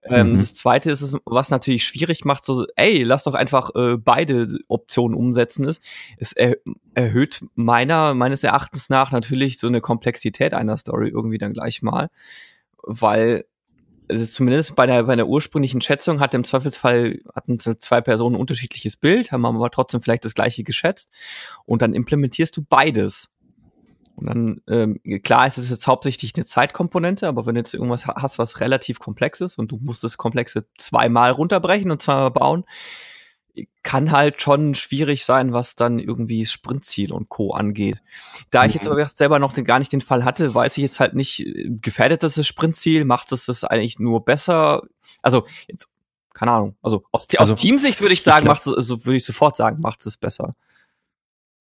[0.04, 0.40] Ähm, mhm.
[0.40, 4.48] Das zweite ist es, was natürlich schwierig macht, so, ey, lass doch einfach äh, beide
[4.68, 5.82] Optionen umsetzen ist.
[6.18, 6.58] Es er
[6.96, 12.10] erhöht meiner, meines Erachtens nach natürlich so eine Komplexität einer Story irgendwie dann gleich mal.
[12.84, 13.46] weil
[14.10, 18.42] also zumindest bei der, bei der ursprünglichen Schätzung hat im Zweifelsfall hatten zwei Personen ein
[18.42, 21.12] unterschiedliches Bild, haben aber trotzdem vielleicht das gleiche geschätzt
[21.66, 23.30] und dann implementierst du beides.
[24.26, 28.40] Dann, ähm, klar, es ist jetzt hauptsächlich eine Zeitkomponente, aber wenn du jetzt irgendwas hast,
[28.40, 32.66] was relativ komplex ist und du musst das Komplexe zweimal runterbrechen und zweimal bauen,
[33.84, 37.52] kann halt schon schwierig sein, was dann irgendwie Sprintziel und Co.
[37.54, 38.02] angeht.
[38.50, 38.94] Da ich jetzt mhm.
[38.94, 41.46] aber selber noch gar nicht den Fall hatte, weiß ich jetzt halt nicht,
[41.82, 43.06] gefährdet das das Sprintziel?
[43.06, 44.84] Macht es das eigentlich nur besser?
[45.22, 45.90] Also, jetzt,
[46.34, 46.76] keine Ahnung.
[46.82, 49.82] Also, aus, also, aus Teamsicht würde ich sagen, macht es, also würde ich sofort sagen,
[49.82, 50.56] macht es besser.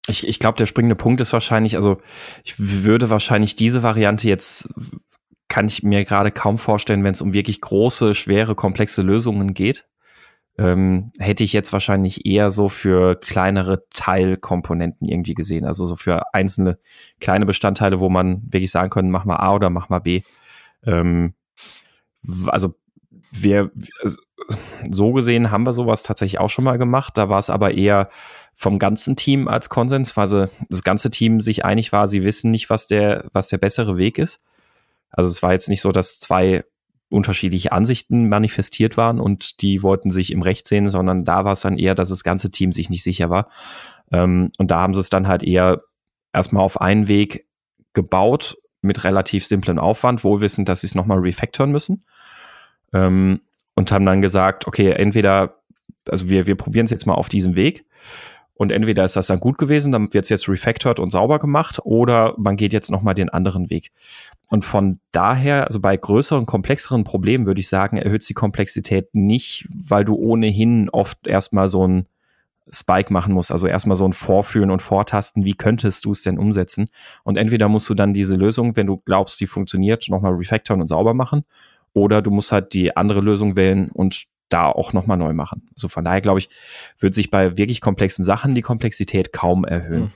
[0.07, 2.01] Ich, ich glaube, der springende Punkt ist wahrscheinlich, also
[2.43, 4.73] ich würde wahrscheinlich diese Variante jetzt,
[5.47, 9.85] kann ich mir gerade kaum vorstellen, wenn es um wirklich große, schwere, komplexe Lösungen geht
[10.57, 15.65] ähm, hätte ich jetzt wahrscheinlich eher so für kleinere Teilkomponenten irgendwie gesehen.
[15.65, 16.77] Also so für einzelne
[17.19, 20.21] kleine Bestandteile, wo man wirklich sagen könnte, mach mal A oder mach mal B.
[20.85, 21.33] Ähm,
[22.47, 22.75] also
[23.31, 23.71] wir,
[24.89, 27.17] so gesehen haben wir sowas tatsächlich auch schon mal gemacht.
[27.17, 28.09] Da war es aber eher
[28.61, 32.69] vom ganzen Team als Konsens, weil das ganze Team sich einig war, sie wissen nicht,
[32.69, 34.39] was der, was der bessere Weg ist.
[35.09, 36.63] Also es war jetzt nicht so, dass zwei
[37.09, 41.61] unterschiedliche Ansichten manifestiert waren und die wollten sich im Recht sehen, sondern da war es
[41.61, 43.49] dann eher, dass das ganze Team sich nicht sicher war.
[44.11, 45.81] Ähm, und da haben sie es dann halt eher
[46.31, 47.47] erstmal auf einen Weg
[47.93, 52.05] gebaut mit relativ simplem Aufwand, wohlwissend, dass sie es nochmal refactoren müssen.
[52.93, 53.41] Ähm,
[53.73, 55.63] und haben dann gesagt, okay, entweder,
[56.07, 57.85] also wir, wir probieren es jetzt mal auf diesem Weg
[58.61, 61.79] und entweder ist das dann gut gewesen, dann wird es jetzt refactored und sauber gemacht,
[61.83, 63.91] oder man geht jetzt nochmal den anderen Weg.
[64.51, 69.67] Und von daher, also bei größeren, komplexeren Problemen würde ich sagen, erhöht die Komplexität nicht,
[69.73, 72.05] weil du ohnehin oft erstmal so ein
[72.71, 76.37] Spike machen musst, also erstmal so ein Vorführen und Vortasten, wie könntest du es denn
[76.37, 76.89] umsetzen?
[77.23, 80.87] Und entweder musst du dann diese Lösung, wenn du glaubst, die funktioniert, nochmal refactoren und
[80.87, 81.45] sauber machen,
[81.93, 85.69] oder du musst halt die andere Lösung wählen und da auch nochmal neu machen.
[85.75, 86.49] Also von daher glaube ich,
[86.99, 90.03] wird sich bei wirklich komplexen Sachen die Komplexität kaum erhöhen.
[90.03, 90.11] Mhm.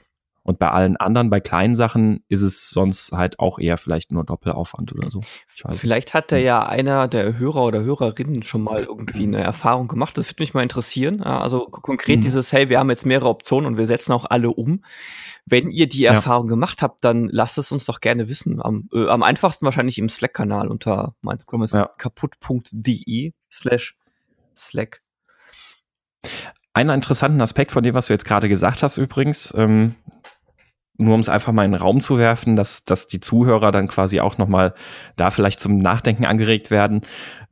[0.45, 4.23] Und bei allen anderen, bei kleinen Sachen, ist es sonst halt auch eher vielleicht nur
[4.23, 5.21] Doppelaufwand oder so.
[5.47, 10.15] Vielleicht hat da ja einer der Hörer oder Hörerinnen schon mal irgendwie eine Erfahrung gemacht.
[10.19, 11.23] Das würde mich mal interessieren.
[11.23, 12.21] Also konkret mhm.
[12.21, 14.83] dieses, hey, wir haben jetzt mehrere Optionen und wir setzen auch alle um.
[15.47, 16.49] Wenn ihr die Erfahrung ja.
[16.51, 18.61] gemacht habt, dann lasst es uns doch gerne wissen.
[18.61, 21.89] Am, äh, am einfachsten wahrscheinlich im Slack-Kanal unter meins ja.
[21.97, 23.97] kaputt.de slash
[24.55, 25.01] Slack.
[26.73, 29.95] Einen interessanten Aspekt von dem, was du jetzt gerade gesagt hast, übrigens, ähm,
[30.97, 33.87] nur um es einfach mal in den Raum zu werfen, dass, dass die Zuhörer dann
[33.87, 34.73] quasi auch nochmal
[35.15, 37.01] da vielleicht zum Nachdenken angeregt werden.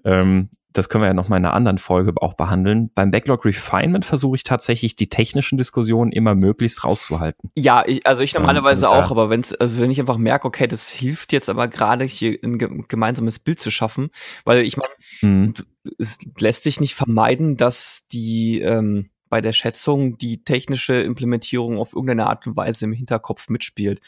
[0.06, 2.92] Ähm, das können wir ja nochmal in einer anderen Folge auch behandeln.
[2.94, 7.52] Beim Backlog Refinement versuche ich tatsächlich die technischen Diskussionen immer möglichst rauszuhalten.
[7.56, 10.68] Ja, ich, also ich normalerweise ähm, auch, aber wenn's, also wenn ich einfach merke, okay,
[10.68, 14.10] das hilft jetzt aber gerade hier ein gemeinsames Bild zu schaffen,
[14.46, 15.54] weil ich meine, mhm.
[15.98, 21.94] es lässt sich nicht vermeiden, dass die ähm, bei der Schätzung die technische Implementierung auf
[21.94, 24.00] irgendeine Art und Weise im Hinterkopf mitspielt.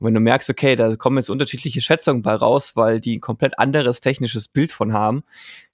[0.00, 3.20] Und wenn du merkst, okay, da kommen jetzt unterschiedliche Schätzungen bei raus, weil die ein
[3.20, 5.22] komplett anderes technisches Bild von haben,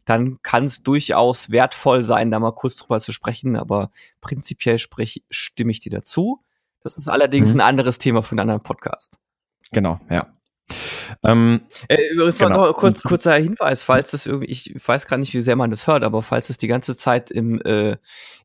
[0.09, 3.57] dann kann es durchaus wertvoll sein, da mal kurz drüber zu sprechen.
[3.57, 3.91] Aber
[4.23, 6.43] prinzipiell sprich, stimme ich dir dazu.
[6.83, 7.61] Das ist allerdings mhm.
[7.61, 9.19] ein anderes Thema für einen anderen Podcast.
[9.71, 10.33] Genau, ja.
[11.25, 12.67] Ähm, äh, übrigens genau.
[12.67, 15.87] noch kurz, kurzer Hinweis, falls das irgendwie, ich weiß gar nicht, wie sehr man das
[15.87, 17.97] hört, aber falls es die ganze Zeit im, äh,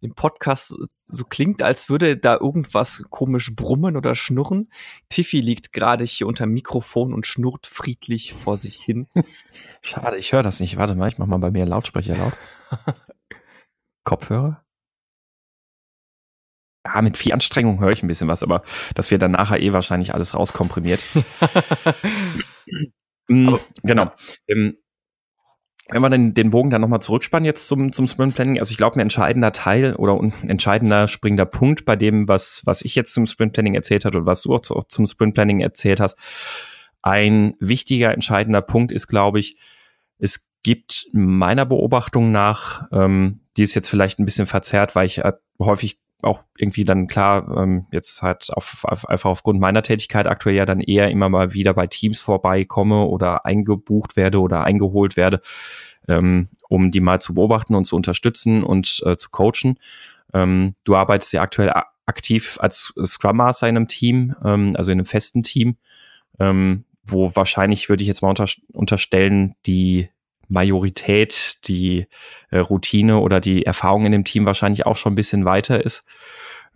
[0.02, 4.70] im Podcast so klingt, als würde da irgendwas komisch brummen oder schnurren.
[5.10, 9.08] Tiffy liegt gerade hier unter dem Mikrofon und schnurrt friedlich vor sich hin.
[9.82, 10.78] Schade, ich höre das nicht.
[10.78, 12.34] Warte mal, ich mach mal bei mir Lautsprecher laut.
[14.04, 14.64] Kopfhörer?
[16.86, 18.64] Ja, mit viel Anstrengung höre ich ein bisschen was, aber
[18.96, 21.04] das wird dann nachher eh wahrscheinlich alles rauskomprimiert.
[23.28, 24.12] mm, genau.
[24.48, 24.78] Ähm,
[25.90, 28.78] wenn wir den, den Bogen dann nochmal zurückspannen jetzt zum, zum Sprint Planning, also ich
[28.78, 33.14] glaube, ein entscheidender Teil oder ein entscheidender springender Punkt bei dem, was, was ich jetzt
[33.14, 36.18] zum Sprint Planning erzählt habe und was du auch zu, zum Sprint Planning erzählt hast,
[37.02, 39.58] ein wichtiger, entscheidender Punkt ist, glaube ich,
[40.20, 45.18] es gibt meiner Beobachtung nach, ähm, die ist jetzt vielleicht ein bisschen verzerrt, weil ich
[45.20, 50.28] äh, häufig auch irgendwie dann klar, ähm, jetzt halt auf, auf, einfach aufgrund meiner Tätigkeit
[50.28, 55.18] aktuell ja dann eher immer mal wieder bei Teams vorbeikomme oder eingebucht werde oder eingeholt
[55.18, 55.42] werde,
[56.08, 59.78] ähm, um die mal zu beobachten und zu unterstützen und äh, zu coachen.
[60.34, 61.72] Ähm, du arbeitest ja aktuell
[62.06, 65.78] aktiv als Scrum Master in einem Team, ähm, also in einem festen Team,
[66.40, 70.10] ähm, wo wahrscheinlich würde ich jetzt mal unter, unterstellen, die
[70.54, 72.08] Majorität, die
[72.52, 76.06] äh, Routine oder die Erfahrung in dem Team wahrscheinlich auch schon ein bisschen weiter ist.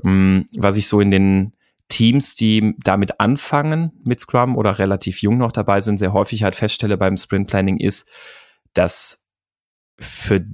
[0.03, 1.53] Ähm, was ich so in den
[1.87, 6.55] Teams, die damit anfangen mit Scrum oder relativ jung noch dabei sind, sehr häufig halt
[6.55, 8.09] feststelle beim Sprint Planning ist,
[8.73, 9.25] dass
[9.97, 10.45] für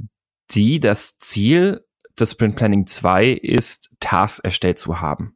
[0.51, 1.83] die das Ziel
[2.19, 5.35] des Sprint Planning 2 ist, Tasks erstellt zu haben.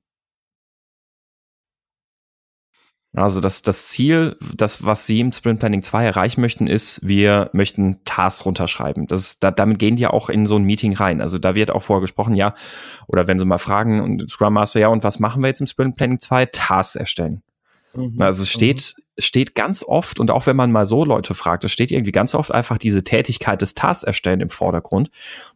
[3.13, 7.49] Also das, das Ziel, das, was Sie im Sprint Planning 2 erreichen möchten, ist, wir
[7.53, 9.07] möchten Tasks runterschreiben.
[9.07, 11.21] Das, da, damit gehen die ja auch in so ein Meeting rein.
[11.21, 12.53] Also da wird auch vorher gesprochen, ja,
[13.07, 15.67] oder wenn Sie mal fragen, und Scrum Master, ja, und was machen wir jetzt im
[15.67, 16.47] Sprint Planning 2?
[16.47, 17.41] Tasks erstellen.
[17.95, 18.21] Mhm.
[18.21, 19.21] Also es steht, mhm.
[19.21, 22.35] steht ganz oft, und auch wenn man mal so Leute fragt, es steht irgendwie ganz
[22.35, 25.09] oft einfach diese Tätigkeit des Tasks erstellen im Vordergrund.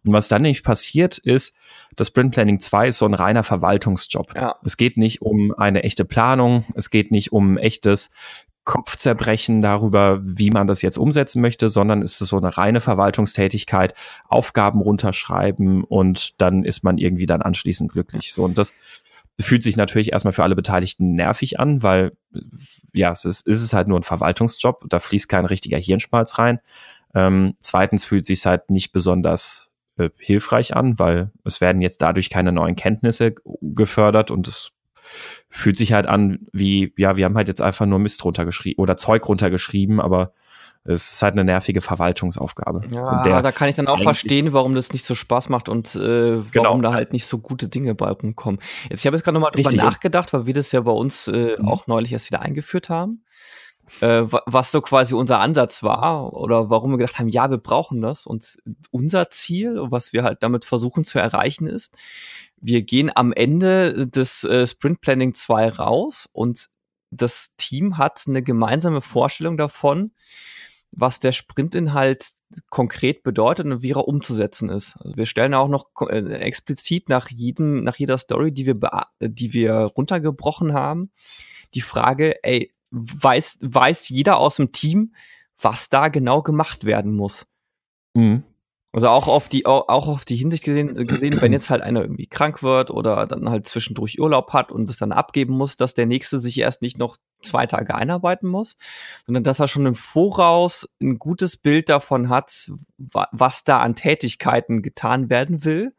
[0.04, 1.56] Und was dann nämlich passiert ist,
[1.96, 4.36] das Sprint Planning 2 ist so ein reiner Verwaltungsjob.
[4.36, 4.56] Ja.
[4.64, 8.12] Es geht nicht um eine echte Planung, es geht nicht um echtes
[8.64, 13.96] Kopfzerbrechen darüber, wie man das jetzt umsetzen möchte, sondern es ist so eine reine Verwaltungstätigkeit,
[14.28, 18.34] Aufgaben runterschreiben und dann ist man irgendwie dann anschließend glücklich.
[18.34, 18.74] So und das
[19.40, 22.12] fühlt sich natürlich erstmal für alle Beteiligten nervig an, weil
[22.94, 26.60] ja, es ist, ist es halt nur ein Verwaltungsjob, da fließt kein richtiger Hirnschmalz rein.
[27.16, 29.71] Ähm, zweitens fühlt sich halt nicht besonders
[30.06, 34.72] äh, hilfreich an, weil es werden jetzt dadurch keine neuen Kenntnisse gefördert und es
[35.50, 38.98] fühlt sich halt an wie, ja, wir haben halt jetzt einfach nur Mist runtergeschrieben oder
[38.98, 40.34] Zeug runtergeschrieben, aber
[40.84, 42.84] es ist halt eine nervige Verwaltungsaufgabe.
[42.90, 45.96] Ja, so da kann ich dann auch verstehen, warum das nicht so Spaß macht und
[45.96, 46.82] äh, warum genau.
[46.82, 48.60] da halt nicht so gute Dinge bei rumkommen.
[48.90, 51.56] Jetzt, ich habe jetzt gerade nochmal drüber nachgedacht, weil wir das ja bei uns äh,
[51.60, 51.68] mhm.
[51.68, 53.24] auch neulich erst wieder eingeführt haben
[54.00, 58.02] äh, was so quasi unser Ansatz war oder warum wir gedacht haben, ja, wir brauchen
[58.02, 58.26] das.
[58.26, 58.58] Und
[58.92, 61.98] unser Ziel, was wir halt damit versuchen zu erreichen, ist,
[62.58, 66.70] wir gehen am Ende des äh, Sprint Planning 2 raus und
[67.12, 70.12] das Team hat eine gemeinsame Vorstellung davon,
[70.92, 72.32] was der Sprintinhalt
[72.70, 74.98] konkret bedeutet und wie er umzusetzen ist.
[74.98, 78.78] Also wir stellen auch noch äh, explizit nach jedem, nach jeder Story, die wir,
[79.22, 81.12] die wir runtergebrochen haben,
[81.74, 85.14] die Frage, ey, weiß, weiß jeder aus dem Team,
[85.60, 87.46] was da genau gemacht werden muss.
[88.14, 88.44] Mhm.
[88.94, 92.28] Also auch auf die, auch auf die Hinsicht gesehen, gesehen, wenn jetzt halt einer irgendwie
[92.28, 96.06] krank wird oder dann halt zwischendurch Urlaub hat und es dann abgeben muss, dass der
[96.06, 98.76] nächste sich erst nicht noch zwei Tage einarbeiten muss,
[99.26, 104.82] sondern dass er schon im Voraus ein gutes Bild davon hat, was da an Tätigkeiten
[104.82, 105.94] getan werden will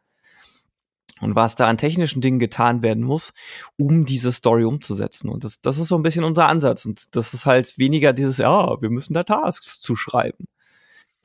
[1.23, 3.33] und was da an technischen Dingen getan werden muss,
[3.77, 5.29] um diese Story umzusetzen.
[5.29, 6.85] Und das, das ist so ein bisschen unser Ansatz.
[6.85, 10.47] Und das ist halt weniger dieses, ja, wir müssen da Tasks zuschreiben.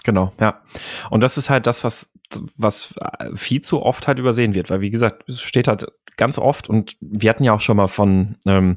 [0.04, 0.62] Genau, ja.
[1.10, 2.14] Und das ist halt das, was,
[2.56, 2.94] was
[3.34, 6.96] viel zu oft halt übersehen wird, weil wie gesagt, es steht halt ganz oft und
[7.00, 8.76] wir hatten ja auch schon mal von ähm,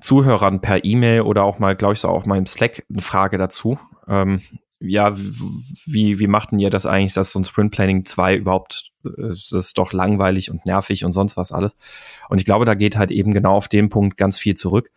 [0.00, 3.38] Zuhörern per E-Mail oder auch mal, glaube ich, so auch mal im Slack eine Frage
[3.38, 3.78] dazu.
[4.08, 4.42] Ähm,
[4.82, 9.28] ja, wie, wie machten ihr das eigentlich, dass so ein Sprint Planning 2 überhaupt, äh,
[9.28, 11.76] das ist doch langweilig und nervig und sonst was alles.
[12.28, 14.90] Und ich glaube, da geht halt eben genau auf den Punkt ganz viel zurück.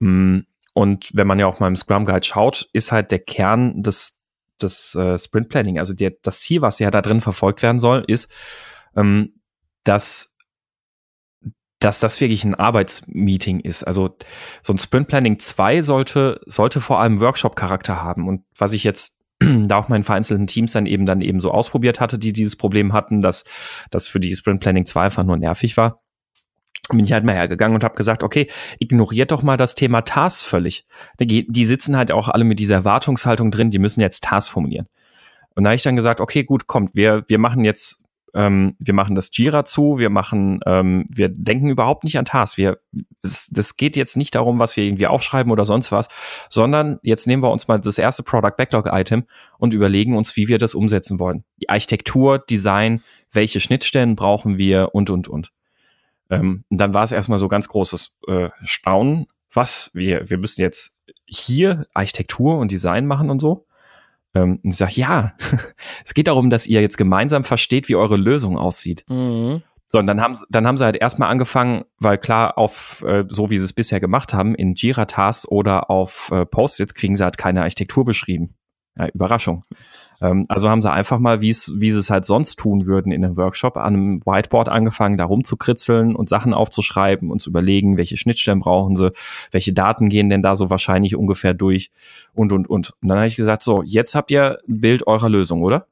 [0.00, 0.40] Mm,
[0.74, 4.20] und wenn man ja auch mal im Scrum Guide schaut, ist halt der Kern des,
[4.60, 8.04] des äh, Sprint Planning, also der, das Ziel, was ja da drin verfolgt werden soll,
[8.06, 8.30] ist,
[8.94, 9.32] ähm,
[9.84, 10.35] dass
[11.86, 13.84] dass das wirklich ein Arbeitsmeeting ist.
[13.84, 14.16] Also
[14.60, 18.26] so ein Sprint Planning 2 sollte, sollte vor allem Workshop-Charakter haben.
[18.26, 22.00] Und was ich jetzt da auch meinen vereinzelten Teams dann eben dann eben so ausprobiert
[22.00, 23.44] hatte, die dieses Problem hatten, dass
[23.92, 26.02] das für die Sprint Planning 2 einfach nur nervig war,
[26.88, 28.48] bin ich halt mal hergegangen und habe gesagt, okay,
[28.80, 30.88] ignoriert doch mal das Thema Tasks völlig.
[31.20, 34.88] Die, die sitzen halt auch alle mit dieser Erwartungshaltung drin, die müssen jetzt Tasks formulieren.
[35.54, 38.02] Und da habe ich dann gesagt, okay, gut, kommt, wir, wir machen jetzt
[38.34, 42.56] ähm, wir machen das Jira zu, wir machen, ähm, wir denken überhaupt nicht an Tasks.
[42.56, 42.78] Wir,
[43.22, 46.08] das, das geht jetzt nicht darum, was wir irgendwie aufschreiben oder sonst was,
[46.48, 49.24] sondern jetzt nehmen wir uns mal das erste Product Backlog Item
[49.58, 51.44] und überlegen uns, wie wir das umsetzen wollen.
[51.60, 55.52] Die Architektur, Design, welche Schnittstellen brauchen wir und, und, und.
[56.28, 60.98] Ähm, dann war es erstmal so ganz großes äh, Staunen, was wir, wir müssen jetzt
[61.24, 63.66] hier Architektur und Design machen und so.
[64.36, 65.32] Ähm, und ich sage, ja,
[66.04, 69.04] es geht darum, dass ihr jetzt gemeinsam versteht, wie eure Lösung aussieht.
[69.08, 69.62] Mhm.
[69.88, 73.50] So, und dann haben, dann haben sie halt erstmal angefangen, weil klar, auf äh, so
[73.50, 77.38] wie sie es bisher gemacht haben, in Jira-Tasks oder auf äh, Post-its kriegen sie halt
[77.38, 78.56] keine Architektur beschrieben.
[78.96, 79.64] Ja, Überraschung.
[80.20, 83.24] Ähm, also haben sie einfach mal, wie wie sie es halt sonst tun würden in
[83.24, 88.16] einem Workshop, an einem Whiteboard angefangen, da rumzukritzeln und Sachen aufzuschreiben und zu überlegen, welche
[88.16, 89.12] Schnittstellen brauchen sie,
[89.50, 91.90] welche Daten gehen denn da so wahrscheinlich ungefähr durch
[92.34, 92.92] und, und, und.
[93.00, 95.86] Und dann habe ich gesagt, so, jetzt habt ihr ein Bild eurer Lösung, oder?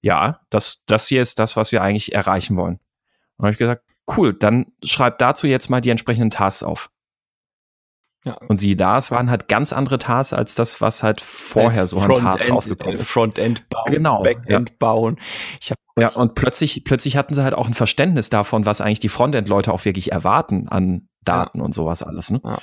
[0.00, 2.80] Ja, das, das hier ist das, was wir eigentlich erreichen wollen.
[3.36, 3.84] Und habe ich gesagt,
[4.16, 6.90] cool, dann schreibt dazu jetzt mal die entsprechenden Tasks auf.
[8.24, 8.36] Ja.
[8.48, 11.90] Und siehe da, es waren halt ganz andere Tasks als das, was halt vorher als
[11.90, 13.10] so an Tasks rausgekommen ist.
[13.10, 14.76] Frontend bauen, genau, Backend ja.
[14.78, 15.18] bauen.
[15.60, 19.00] Ich hab ja, und plötzlich, plötzlich hatten sie halt auch ein Verständnis davon, was eigentlich
[19.00, 21.64] die Frontend-Leute auch wirklich erwarten an Daten ja.
[21.64, 22.30] und sowas alles.
[22.30, 22.40] Ne?
[22.44, 22.58] Ja.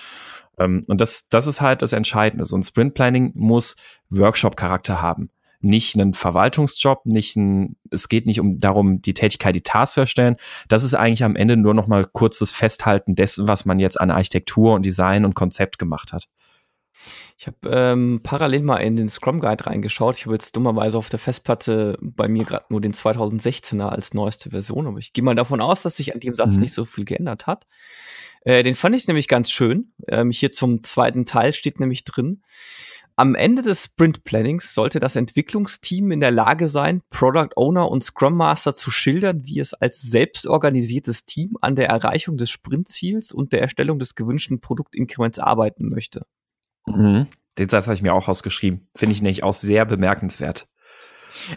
[0.58, 2.46] Ähm, und das, das ist halt das Entscheidende.
[2.46, 3.76] So ein Sprint Planning muss
[4.10, 5.30] Workshop-Charakter haben
[5.62, 10.02] nicht einen Verwaltungsjob, nicht ein, es geht nicht um darum, die Tätigkeit, die Tasks zu
[10.02, 10.38] erstellen.
[10.68, 14.12] Das ist eigentlich am Ende nur noch mal kurzes Festhalten dessen, was man jetzt an
[14.12, 16.28] Architektur und Design und Konzept gemacht hat.
[17.38, 20.18] Ich habe ähm, parallel mal in den Scrum Guide reingeschaut.
[20.18, 24.50] Ich habe jetzt dummerweise auf der Festplatte bei mir gerade nur den 2016er als neueste
[24.50, 26.64] Version, aber ich gehe mal davon aus, dass sich an dem Satz mhm.
[26.64, 27.66] nicht so viel geändert hat.
[28.42, 29.94] Äh, den fand ich nämlich ganz schön.
[30.08, 32.42] Ähm, hier zum zweiten Teil steht nämlich drin,
[33.20, 38.02] am Ende des Sprint Plannings sollte das Entwicklungsteam in der Lage sein, Product Owner und
[38.02, 43.52] Scrum Master zu schildern, wie es als selbstorganisiertes Team an der Erreichung des Sprintziels und
[43.52, 46.26] der Erstellung des gewünschten Produktinkrements arbeiten möchte.
[46.88, 47.28] Mhm.
[47.58, 48.88] Den Satz habe ich mir auch ausgeschrieben.
[48.96, 50.70] Finde ich nämlich auch sehr bemerkenswert.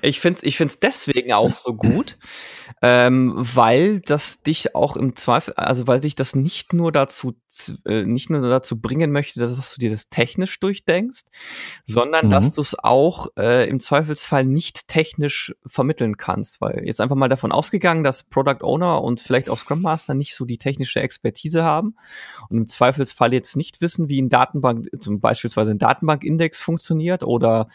[0.00, 2.18] Ich finde es ich find's deswegen auch so gut,
[2.82, 7.34] ähm, weil das dich auch im Zweifel, also weil dich das nicht nur dazu,
[7.86, 11.24] äh, nicht nur dazu bringen möchte, dass, dass du dir das technisch durchdenkst,
[11.86, 12.30] sondern mhm.
[12.30, 16.60] dass du es auch äh, im Zweifelsfall nicht technisch vermitteln kannst.
[16.60, 20.34] Weil jetzt einfach mal davon ausgegangen, dass Product Owner und vielleicht auch Scrum Master nicht
[20.34, 21.96] so die technische Expertise haben
[22.48, 27.68] und im Zweifelsfall jetzt nicht wissen, wie ein Datenbank, zum beispielsweise ein Datenbankindex funktioniert oder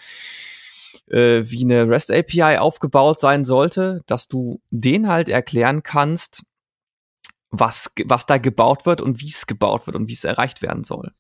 [1.07, 6.43] äh, wie eine REST API aufgebaut sein sollte, dass du den halt erklären kannst,
[7.49, 10.83] was, was da gebaut wird und wie es gebaut wird und wie es erreicht werden
[10.83, 11.11] soll.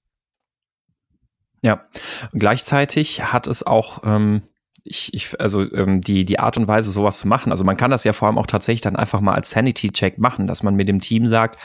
[1.61, 1.85] Ja,
[2.33, 4.43] gleichzeitig hat es auch, ähm,
[4.83, 7.51] ich, ich, also ähm, die, die Art und Weise, sowas zu machen.
[7.51, 10.47] Also man kann das ja vor allem auch tatsächlich dann einfach mal als Sanity-Check machen,
[10.47, 11.57] dass man mit dem Team sagt,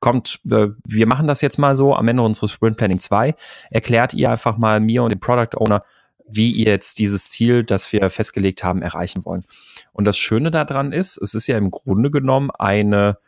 [0.00, 3.34] kommt, äh, wir machen das jetzt mal so am Ende unseres Sprint Planning 2,
[3.70, 5.82] erklärt ihr einfach mal mir und dem Product Owner,
[6.30, 9.44] wie ihr jetzt dieses Ziel, das wir festgelegt haben, erreichen wollen.
[9.92, 13.18] Und das Schöne daran ist, es ist ja im Grunde genommen eine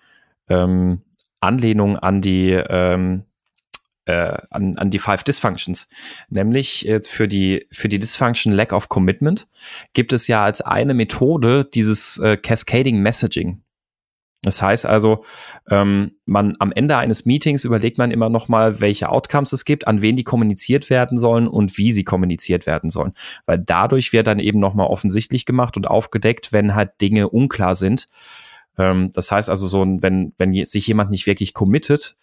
[0.49, 1.03] ähm,
[1.41, 3.25] Anlehnung an die ähm,
[4.07, 5.89] äh, an, an die Five Dysfunctions.
[6.29, 9.47] Nämlich äh, für die für die Dysfunction Lack of Commitment
[9.93, 13.63] gibt es ja als eine Methode dieses äh, Cascading Messaging.
[14.43, 15.25] Das heißt also,
[15.69, 19.87] ähm, man am Ende eines Meetings überlegt man immer noch mal, welche Outcomes es gibt,
[19.87, 23.13] an wen die kommuniziert werden sollen und wie sie kommuniziert werden sollen,
[23.45, 27.75] weil dadurch wird dann eben noch mal offensichtlich gemacht und aufgedeckt, wenn halt Dinge unklar
[27.75, 28.07] sind.
[28.79, 32.17] Ähm, das heißt also so, wenn wenn sich jemand nicht wirklich committet,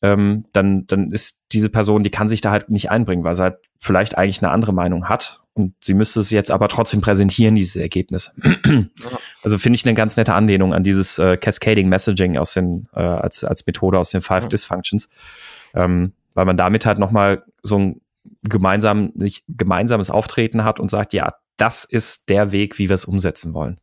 [0.00, 3.42] ähm, dann dann ist diese Person, die kann sich da halt nicht einbringen, weil sie
[3.42, 7.56] halt vielleicht eigentlich eine andere Meinung hat und sie müsste es jetzt aber trotzdem präsentieren,
[7.56, 8.30] dieses Ergebnis.
[9.42, 13.00] also finde ich eine ganz nette Anlehnung an dieses äh, Cascading Messaging aus den, äh,
[13.00, 14.48] als, als Methode aus den Five ja.
[14.48, 15.08] Dysfunctions.
[15.74, 18.00] Ähm, weil man damit halt nochmal so ein
[18.42, 23.04] gemeinsam, nicht gemeinsames Auftreten hat und sagt, ja, das ist der Weg, wie wir es
[23.04, 23.80] umsetzen wollen.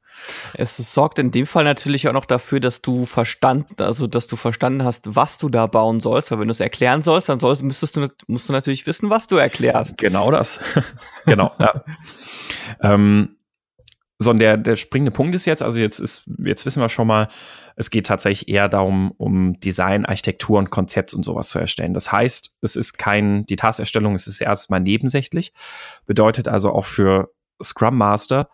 [0.54, 4.36] Es sorgt in dem Fall natürlich auch noch dafür, dass du verstanden, also dass du
[4.36, 7.64] verstanden hast, was du da bauen sollst, weil wenn du es erklären sollst, dann sollst,
[7.64, 9.98] müsstest du, musst du natürlich wissen, was du erklärst.
[9.98, 10.60] Genau das.
[11.26, 11.52] genau.
[11.60, 11.84] ja.
[12.82, 13.36] ähm,
[14.18, 17.08] so, und der, der springende Punkt ist jetzt, also jetzt ist, jetzt wissen wir schon
[17.08, 17.28] mal,
[17.76, 21.94] es geht tatsächlich eher darum, um Design, Architektur und Konzept und sowas zu erstellen.
[21.94, 25.52] Das heißt, es ist kein, die Taskerstellung, es ist erstmal nebensächlich.
[26.06, 28.50] Bedeutet also auch für Scrum Master,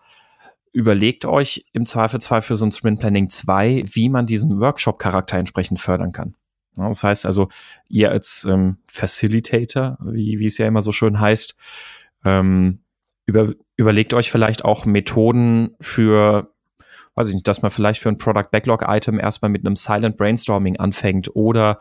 [0.73, 5.79] überlegt euch im Zweifelsfall für so ein Sprint Planning 2, wie man diesen Workshop-Charakter entsprechend
[5.79, 6.36] fördern kann.
[6.77, 7.49] Ja, das heißt also,
[7.89, 11.55] ihr als ähm, Facilitator, wie, wie es ja immer so schön heißt,
[12.23, 12.79] ähm,
[13.25, 16.53] über, überlegt euch vielleicht auch Methoden für,
[17.15, 20.17] weiß ich nicht, dass man vielleicht für ein Product Backlog Item erstmal mit einem Silent
[20.17, 21.79] Brainstorming anfängt oder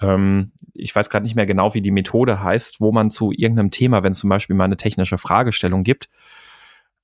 [0.00, 3.70] ähm, ich weiß gerade nicht mehr genau, wie die Methode heißt, wo man zu irgendeinem
[3.70, 6.08] Thema, wenn es zum Beispiel mal eine technische Fragestellung gibt,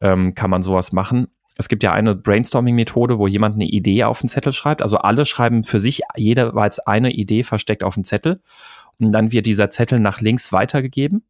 [0.01, 1.29] ähm, kann man sowas machen.
[1.57, 4.81] Es gibt ja eine Brainstorming-Methode, wo jemand eine Idee auf den Zettel schreibt.
[4.81, 8.41] Also alle schreiben für sich jeweils eine Idee versteckt auf den Zettel.
[8.99, 11.25] Und dann wird dieser Zettel nach links weitergegeben.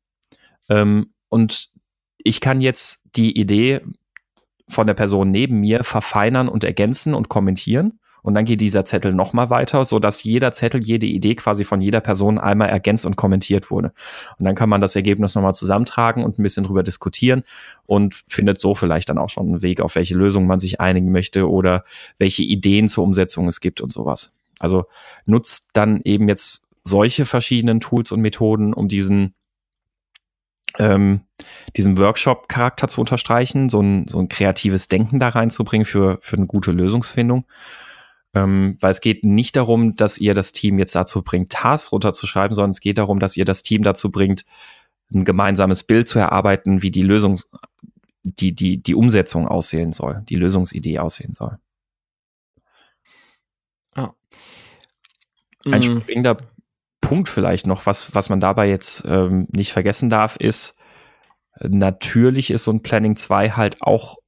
[0.69, 1.71] Ähm, und
[2.19, 3.81] ich kann jetzt die Idee
[4.69, 7.99] von der Person neben mir verfeinern und ergänzen und kommentieren.
[8.23, 11.81] Und dann geht dieser Zettel nochmal weiter, so dass jeder Zettel, jede Idee quasi von
[11.81, 13.93] jeder Person einmal ergänzt und kommentiert wurde.
[14.39, 17.43] Und dann kann man das Ergebnis nochmal zusammentragen und ein bisschen drüber diskutieren
[17.87, 21.13] und findet so vielleicht dann auch schon einen Weg, auf welche Lösung man sich einigen
[21.13, 21.85] möchte oder
[22.19, 24.33] welche Ideen zur Umsetzung es gibt und sowas.
[24.59, 24.87] Also
[25.25, 29.35] nutzt dann eben jetzt solche verschiedenen Tools und Methoden, um diesen
[30.79, 31.23] ähm,
[31.77, 36.47] diesen Workshop-Charakter zu unterstreichen, so ein, so ein kreatives Denken da reinzubringen für, für eine
[36.47, 37.45] gute Lösungsfindung.
[38.35, 42.55] Ähm, weil es geht nicht darum, dass ihr das Team jetzt dazu bringt, Tasks runterzuschreiben,
[42.55, 44.45] sondern es geht darum, dass ihr das Team dazu bringt,
[45.13, 47.41] ein gemeinsames Bild zu erarbeiten, wie die Lösung,
[48.23, 51.59] die, die, die Umsetzung aussehen soll, die Lösungsidee aussehen soll.
[53.95, 54.13] Ah.
[55.65, 56.37] Ein Mm, springender
[57.01, 60.77] Punkt vielleicht noch, was, was man dabei jetzt ähm, nicht vergessen darf, ist,
[61.61, 64.19] natürlich ist so ein Planning 2 halt auch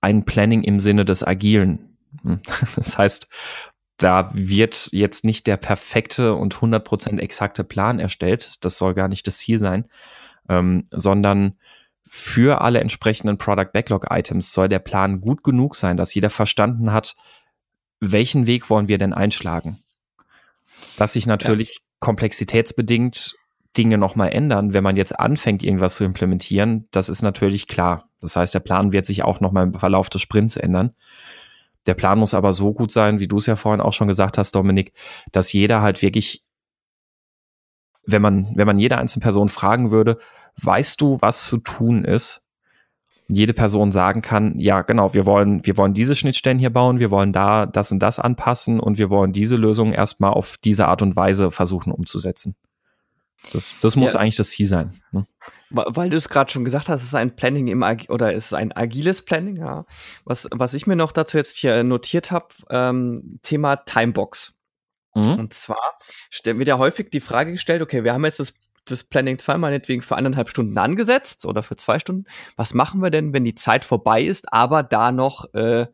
[0.00, 1.83] ein Planning im Sinne des Agilen.
[2.24, 2.40] Hm.
[2.76, 3.28] Das heißt,
[3.96, 8.54] da wird jetzt nicht der perfekte und 100% exakte Plan erstellt.
[8.60, 9.88] Das soll gar nicht das Ziel sein,
[10.48, 11.54] ähm, sondern
[12.08, 16.92] für alle entsprechenden Product Backlog Items soll der Plan gut genug sein, dass jeder verstanden
[16.92, 17.16] hat,
[18.00, 19.78] welchen Weg wollen wir denn einschlagen.
[20.96, 23.36] Dass sich natürlich komplexitätsbedingt
[23.76, 28.08] Dinge nochmal ändern, wenn man jetzt anfängt, irgendwas zu implementieren, das ist natürlich klar.
[28.20, 30.94] Das heißt, der Plan wird sich auch nochmal im Verlauf des Sprints ändern.
[31.86, 34.38] Der Plan muss aber so gut sein, wie du es ja vorhin auch schon gesagt
[34.38, 34.92] hast, Dominik,
[35.32, 36.44] dass jeder halt wirklich,
[38.06, 40.18] wenn man, wenn man jede einzelne Person fragen würde,
[40.62, 42.42] weißt du, was zu tun ist?
[43.26, 47.10] Jede Person sagen kann, ja, genau, wir wollen, wir wollen diese Schnittstellen hier bauen, wir
[47.10, 51.00] wollen da das und das anpassen und wir wollen diese Lösung erstmal auf diese Art
[51.00, 52.54] und Weise versuchen umzusetzen.
[53.52, 54.20] Das, das muss Ja.
[54.20, 55.00] eigentlich das Ziel sein.
[55.12, 55.26] Ne?
[55.70, 58.46] Weil du es gerade schon gesagt hast, es ist ein Planning im Ag oder es
[58.46, 59.84] ist ein agiles Planning, ja.
[60.24, 64.54] Was, was ich mir noch dazu jetzt hier notiert habe, ähm, Thema Timebox.
[65.14, 65.34] Mhm.
[65.34, 65.98] Und zwar
[66.44, 68.54] wird ja häufig die Frage gestellt, okay, wir haben jetzt das,
[68.84, 72.24] das Planning zweimal meinetwegen für eineinhalb Stunden angesetzt oder für zwei Stunden.
[72.56, 75.86] Was machen wir denn, wenn die Zeit vorbei ist, aber da noch, äh,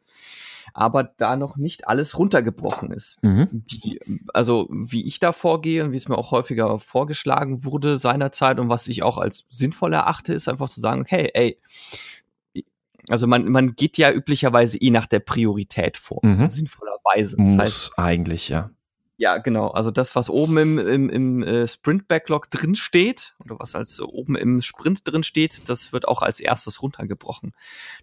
[0.75, 3.19] aber da noch nicht alles runtergebrochen ist?
[3.23, 3.49] Mhm.
[3.53, 4.01] die,
[4.35, 8.69] also wie ich da vorgehe und wie es mir auch häufiger vorgeschlagen wurde seinerzeit und
[8.69, 11.59] was ich auch als sinnvoll erachte, ist einfach zu sagen, okay, ey,
[13.09, 16.49] also man, man geht ja üblicherweise eh nach der Priorität vor, Mhm.
[16.49, 17.37] sinnvollerweise.
[17.37, 18.71] Das Muss heißt, eigentlich, ja.
[19.21, 23.75] Ja, genau, also das, was oben im, im, im äh, Sprint-Backlog drin steht, oder was
[23.75, 27.53] als oben im Sprint drin steht, das wird auch als erstes runtergebrochen.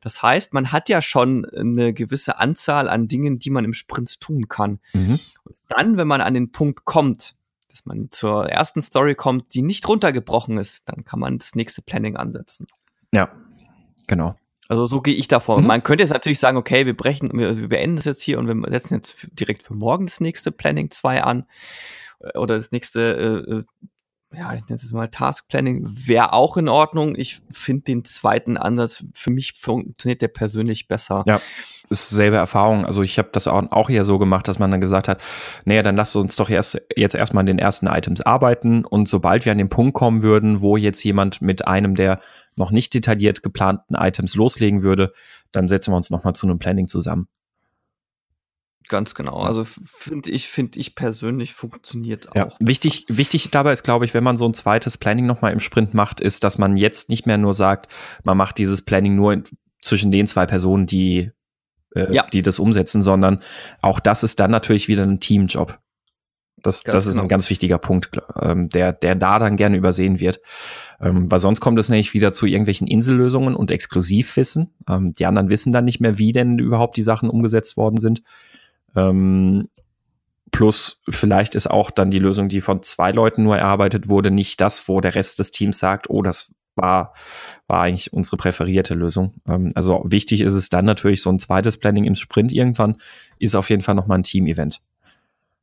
[0.02, 4.22] Das heißt, man hat ja schon eine gewisse Anzahl an Dingen, die man im Sprint
[4.22, 4.80] tun kann.
[4.94, 5.20] Mhm.
[5.44, 7.34] Und dann, wenn man an den Punkt kommt,
[7.68, 11.82] dass man zur ersten Story kommt, die nicht runtergebrochen ist, dann kann man das nächste
[11.82, 12.68] Planning ansetzen.
[13.12, 13.32] Ja,
[14.06, 14.36] genau.
[14.70, 15.62] Also so gehe ich davor.
[15.62, 15.68] Mhm.
[15.68, 18.48] Man könnte jetzt natürlich sagen, okay, wir brechen, wir, wir beenden das jetzt hier und
[18.48, 21.46] wir setzen jetzt direkt für morgen das nächste Planning 2 an.
[22.20, 23.64] Äh, Oder das nächste, äh, äh,
[24.34, 27.16] ja, ich nenne es mal Task Planning, wäre auch in Ordnung.
[27.16, 31.24] Ich finde den zweiten Ansatz, für mich funktioniert der persönlich besser.
[31.26, 31.40] Ja.
[31.90, 32.86] ist selbe Erfahrung.
[32.86, 35.22] Also ich habe das auch, eher so gemacht, dass man dann gesagt hat,
[35.64, 39.46] naja, dann lasst uns doch erst, jetzt erstmal an den ersten Items arbeiten und sobald
[39.46, 42.20] wir an den Punkt kommen würden, wo jetzt jemand mit einem der
[42.58, 45.14] noch nicht detailliert geplanten Items loslegen würde,
[45.54, 47.30] dann setzen wir uns nochmal zu einem Planning zusammen.
[48.90, 49.40] Ganz genau.
[49.40, 52.58] Also finde ich, finde ich persönlich funktioniert Ja, auch.
[52.60, 55.94] wichtig, wichtig dabei ist, glaube ich, wenn man so ein zweites Planning nochmal im Sprint
[55.94, 57.88] macht, ist, dass man jetzt nicht mehr nur sagt,
[58.24, 59.44] man macht dieses Planning nur in,
[59.82, 61.32] zwischen den zwei Personen, die,
[61.96, 62.28] äh, Ja.
[62.32, 63.40] die das umsetzen, sondern
[63.82, 65.78] auch das ist dann natürlich wieder ein Teamjob.
[66.64, 67.28] Das, Ganz das ist ein genau.
[67.30, 70.40] ganz wichtiger Punkt, ähm, der, der da dann gerne übersehen wird.
[71.00, 74.74] Ähm, weil sonst kommt es nämlich wieder zu irgendwelchen Insellösungen und Exklusivwissen.
[74.90, 78.24] Ähm, die anderen wissen dann nicht mehr, wie denn überhaupt die Sachen umgesetzt worden sind.
[78.98, 79.70] Ähm,
[80.52, 84.60] plus vielleicht ist auch dann die Lösung, die von zwei Leuten nur erarbeitet wurde, nicht
[84.60, 87.14] das, wo der Rest des Teams sagt, oh, das war,
[87.68, 89.34] war eigentlich unsere präferierte Lösung.
[89.48, 92.98] Ähm, also wichtig ist es dann natürlich, so ein zweites Planning im Sprint irgendwann
[93.40, 94.82] ist auf jeden Fall nochmal ein Team-Event.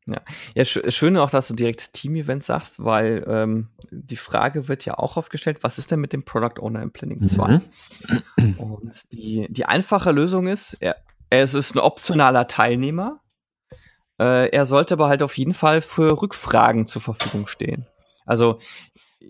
[0.07, 4.99] Ja, sch schön auch, dass du direkt Team-Event sagst, weil ähm, die Frage wird ja
[4.99, 7.61] auch aufgestellt, was ist denn mit dem Product Owner im Planning 2?
[8.37, 8.55] Mhm.
[8.59, 10.97] Und die, die einfache Lösung ist, er,
[11.31, 13.21] es ist ein optionaler Teilnehmer.
[14.19, 17.87] Äh, er sollte aber halt auf jeden Fall für Rückfragen zur Verfügung stehen.
[18.27, 18.59] Also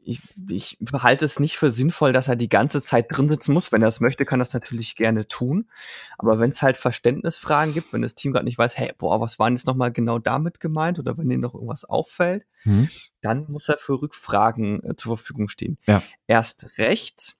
[0.02, 3.72] ich, ich halte es nicht für sinnvoll, dass er die ganze Zeit drin sitzen muss.
[3.72, 5.70] Wenn er es möchte, kann er das natürlich gerne tun.
[6.18, 9.38] Aber wenn es halt Verständnisfragen gibt, wenn das Team gerade nicht weiß, hey, boah, was
[9.38, 12.88] war denn jetzt nochmal genau damit gemeint oder wenn ihnen noch irgendwas auffällt, Mhm.
[13.20, 15.78] dann muss er für Rückfragen äh, zur Verfügung stehen.
[15.86, 16.02] Ja.
[16.26, 17.36] Erst recht,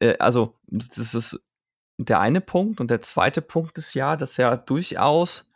[0.00, 1.40] äh, also das ist
[1.98, 5.50] der eine Punkt und der zweite Punkt ist ja, dass ja durchaus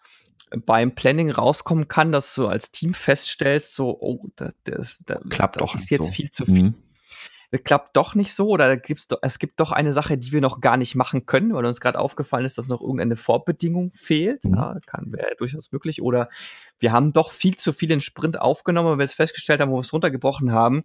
[0.51, 5.57] beim Planning rauskommen kann, dass du als Team feststellst, so, oh, das, das, das Klappt
[5.57, 6.13] das doch ist nicht jetzt so.
[6.13, 6.63] viel zu viel.
[6.63, 6.75] Mhm.
[7.53, 10.41] Das klappt doch nicht so oder gibt's doch, es gibt doch eine Sache, die wir
[10.41, 14.45] noch gar nicht machen können, weil uns gerade aufgefallen ist, dass noch irgendeine Vorbedingung fehlt.
[14.45, 14.55] Mhm.
[14.55, 16.01] Ja, kann wäre ja durchaus möglich.
[16.01, 16.29] Oder
[16.79, 19.77] wir haben doch viel zu viel in Sprint aufgenommen, weil wir es festgestellt haben, wo
[19.77, 20.85] wir es runtergebrochen haben.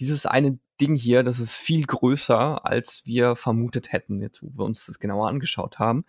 [0.00, 4.64] Dieses eine Ding hier, das ist viel größer, als wir vermutet hätten, jetzt wo wir
[4.64, 6.04] uns das genauer angeschaut haben.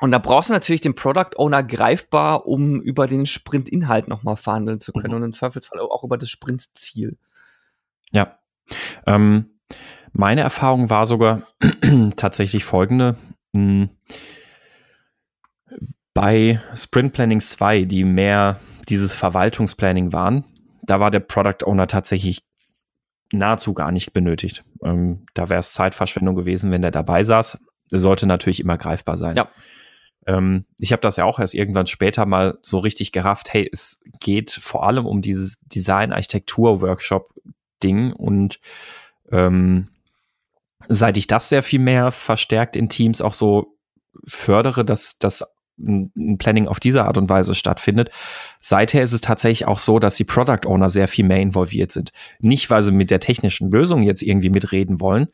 [0.00, 4.80] Und da brauchst du natürlich den Product Owner greifbar, um über den Sprint-Inhalt nochmal verhandeln
[4.80, 5.16] zu können mhm.
[5.16, 7.18] und im Zweifelsfall auch über das Sprint-Ziel.
[8.12, 8.38] Ja.
[9.06, 9.58] Ähm,
[10.12, 11.42] meine Erfahrung war sogar
[12.16, 13.16] tatsächlich folgende.
[13.54, 13.90] Hm.
[16.14, 18.58] Bei Sprint Planning 2, die mehr
[18.88, 20.44] dieses Verwaltungsplanning waren,
[20.82, 22.42] da war der Product Owner tatsächlich
[23.32, 24.64] nahezu gar nicht benötigt.
[24.82, 27.62] Ähm, da wäre es Zeitverschwendung gewesen, wenn der dabei saß.
[27.90, 29.36] Sollte natürlich immer greifbar sein.
[29.36, 29.48] Ja.
[30.26, 33.52] Ähm, ich habe das ja auch erst irgendwann später mal so richtig gerafft.
[33.52, 38.60] Hey, es geht vor allem um dieses Design-Architektur-Workshop-Ding und
[39.30, 39.88] ähm,
[40.86, 43.76] seit ich das sehr viel mehr verstärkt in Teams auch so
[44.26, 45.44] fördere, dass das
[45.78, 48.10] ein Planning auf diese Art und Weise stattfindet.
[48.60, 52.12] Seither ist es tatsächlich auch so, dass die Product Owner sehr viel mehr involviert sind.
[52.40, 55.28] Nicht, weil sie mit der technischen Lösung jetzt irgendwie mitreden wollen,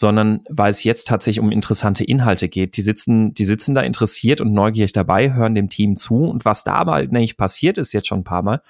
[0.00, 2.78] sondern weil es jetzt tatsächlich um interessante Inhalte geht.
[2.78, 6.24] Die sitzen, die sitzen da interessiert und neugierig dabei, hören dem Team zu.
[6.24, 8.62] Und was da aber halt nämlich passiert ist jetzt schon ein paar Mal,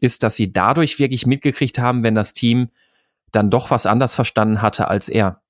[0.00, 2.70] ist, dass sie dadurch wirklich mitgekriegt haben, wenn das Team
[3.30, 5.42] dann doch was anders verstanden hatte als er.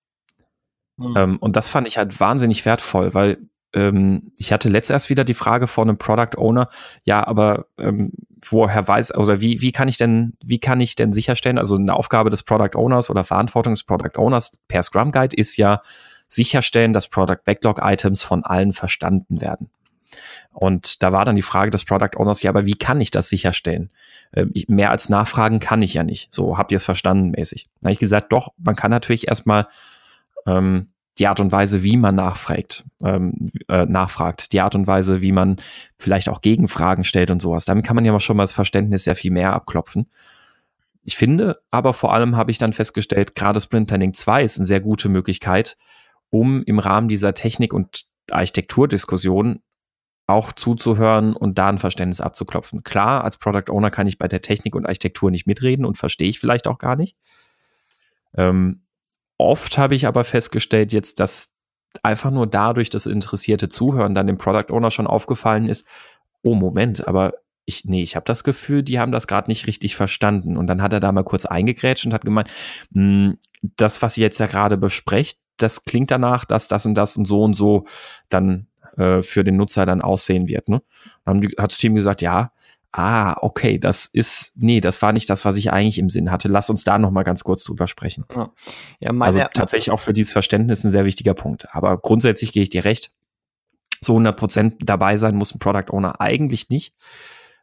[0.98, 1.14] Mhm.
[1.16, 3.38] Ähm, und das fand ich halt wahnsinnig wertvoll, weil
[3.74, 6.68] ähm, ich hatte letztes erst wieder die Frage von einem Product Owner,
[7.04, 8.12] ja, aber ähm,
[8.42, 11.94] woher weiß, oder wie, wie kann ich denn, wie kann ich denn sicherstellen, also eine
[11.94, 15.82] Aufgabe des Product Owners oder Verantwortung des Product Owners per Scrum Guide ist ja
[16.28, 19.70] sicherstellen, dass Product Backlog Items von allen verstanden werden.
[20.52, 23.28] Und da war dann die Frage des Product Owners, ja, aber wie kann ich das
[23.28, 23.90] sicherstellen?
[24.32, 26.32] Ähm, ich, mehr als nachfragen kann ich ja nicht.
[26.32, 27.68] So habt ihr es verstanden mäßig.
[27.80, 29.68] Da habe ich gesagt, doch, man kann natürlich erstmal
[30.46, 30.88] ähm,
[31.18, 35.32] die Art und Weise, wie man nachfragt, ähm, äh, nachfragt, die Art und Weise, wie
[35.32, 35.56] man
[35.98, 37.64] vielleicht auch Gegenfragen stellt und sowas.
[37.64, 40.08] Damit kann man ja schon mal das Verständnis sehr viel mehr abklopfen.
[41.02, 44.66] Ich finde, aber vor allem habe ich dann festgestellt, gerade Sprint Planning 2 ist eine
[44.66, 45.76] sehr gute Möglichkeit,
[46.30, 49.60] um im Rahmen dieser Technik- und Architekturdiskussion
[50.26, 52.82] auch zuzuhören und da ein Verständnis abzuklopfen.
[52.84, 56.28] Klar, als Product Owner kann ich bei der Technik und Architektur nicht mitreden und verstehe
[56.28, 57.16] ich vielleicht auch gar nicht.
[58.36, 58.82] Ähm,
[59.38, 61.56] Oft habe ich aber festgestellt jetzt, dass
[62.02, 65.86] einfach nur dadurch das interessierte Zuhören dann dem Product Owner schon aufgefallen ist,
[66.42, 67.34] oh Moment, aber
[67.64, 70.56] ich, nee, ich habe das Gefühl, die haben das gerade nicht richtig verstanden.
[70.56, 72.48] Und dann hat er da mal kurz eingegrätscht und hat gemeint,
[72.92, 73.38] hm,
[73.76, 77.26] das, was ihr jetzt ja gerade besprecht, das klingt danach, dass das und das und
[77.26, 77.84] so und so
[78.30, 80.68] dann äh, für den Nutzer dann aussehen wird.
[80.68, 80.82] Ne?
[81.26, 82.52] Dann hat das Team gesagt, ja,
[82.92, 86.48] ah, okay, das ist, nee, das war nicht das, was ich eigentlich im Sinn hatte.
[86.48, 88.24] Lass uns da noch mal ganz kurz drüber sprechen.
[88.34, 88.50] Ja.
[89.00, 91.74] Ja, also tatsächlich auch für dieses Verständnis ein sehr wichtiger Punkt.
[91.74, 93.12] Aber grundsätzlich gehe ich dir recht.
[94.00, 96.94] So 100 Prozent dabei sein muss ein Product Owner eigentlich nicht.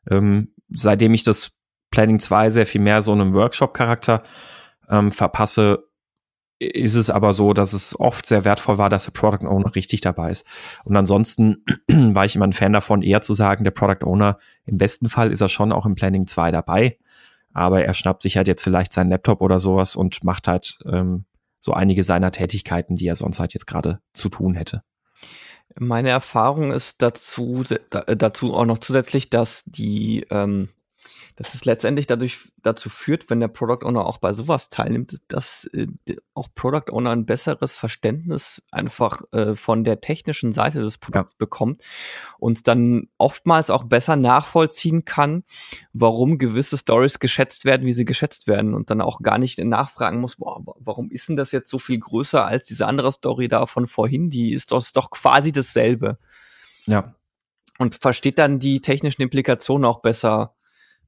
[0.10, 1.54] Ähm, seitdem ich das
[1.92, 4.24] Planning 2 sehr viel mehr so einem Workshop-Charakter
[4.90, 5.88] ähm, verpasse,
[6.60, 10.02] ist es aber so, dass es oft sehr wertvoll war, dass der Product Owner richtig
[10.02, 10.46] dabei ist.
[10.84, 14.78] Und ansonsten war ich immer ein Fan davon, eher zu sagen, der Product Owner, im
[14.78, 16.98] besten Fall ist er schon auch im Planning 2 dabei,
[17.54, 21.26] aber er schnappt sich halt jetzt vielleicht seinen Laptop oder sowas und macht halt ähm,
[21.60, 24.84] so einige seiner Tätigkeiten, die er sonst halt jetzt gerade zu tun hätte.
[25.78, 30.70] Meine Erfahrung ist dazu, dazu auch noch zusätzlich, dass die ähm,
[31.36, 35.66] dass es letztendlich dadurch dazu führt, wenn der Product Owner auch bei sowas teilnimmt, dass
[35.74, 35.88] äh,
[36.34, 41.38] auch Product Owner ein besseres Verständnis einfach äh, von der technischen Seite des Produkts ja.
[41.38, 41.84] bekommt
[42.40, 45.44] und dann oftmals auch besser nachvollziehen kann,
[45.92, 50.22] warum gewisse Stories geschätzt werden, wie sie geschätzt werden und dann auch gar nicht nachfragen
[50.22, 53.66] muss, boah, warum ist denn das jetzt so viel größer als diese andere Story da
[53.66, 54.30] von vorhin?
[54.30, 56.18] Die ist doch, ist doch quasi dasselbe.
[56.86, 57.16] Ja.
[57.78, 60.56] Und versteht dann die technischen Implikationen auch besser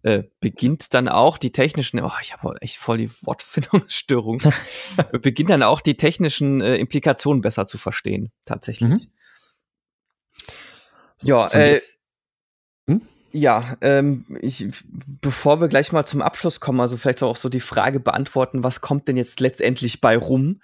[0.03, 4.41] äh, beginnt dann auch die technischen, oh, ich habe echt voll die Wortfindungsstörung,
[5.21, 8.89] beginnt dann auch die technischen äh, Implikationen besser zu verstehen, tatsächlich.
[8.89, 9.07] Mhm.
[11.17, 11.79] So, ja, äh,
[12.87, 13.01] hm?
[13.31, 14.67] ja, ähm, ich,
[15.21, 18.81] bevor wir gleich mal zum Abschluss kommen, also vielleicht auch so die Frage beantworten, was
[18.81, 20.61] kommt denn jetzt letztendlich bei rum?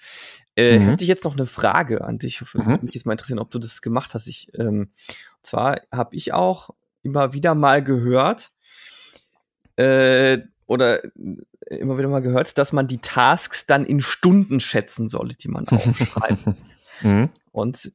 [0.55, 0.89] Äh, mhm.
[0.89, 2.39] Hätte ich jetzt noch eine Frage an dich.
[2.41, 2.65] Mhm.
[2.67, 4.27] Würde mich jetzt mal interessieren, ob du das gemacht hast.
[4.27, 4.91] Ich, ähm,
[5.37, 6.69] und zwar habe ich auch
[7.01, 8.51] immer wieder mal gehört,
[9.75, 11.01] äh, oder
[11.65, 15.67] immer wieder mal gehört, dass man die Tasks dann in Stunden schätzen solle, die man
[15.67, 16.47] aufschreibt.
[17.01, 17.29] mhm.
[17.51, 17.91] Und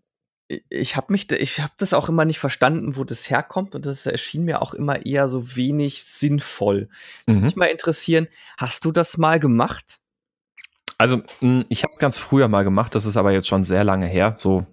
[0.48, 4.06] ich habe mich, ich habe das auch immer nicht verstanden, wo das herkommt und das
[4.06, 6.88] erschien mir auch immer eher so wenig sinnvoll.
[7.26, 7.40] Mhm.
[7.42, 9.98] Mich mal interessieren, hast du das mal gemacht?
[10.96, 11.22] Also
[11.68, 14.36] ich habe es ganz früher mal gemacht, das ist aber jetzt schon sehr lange her,
[14.38, 14.66] so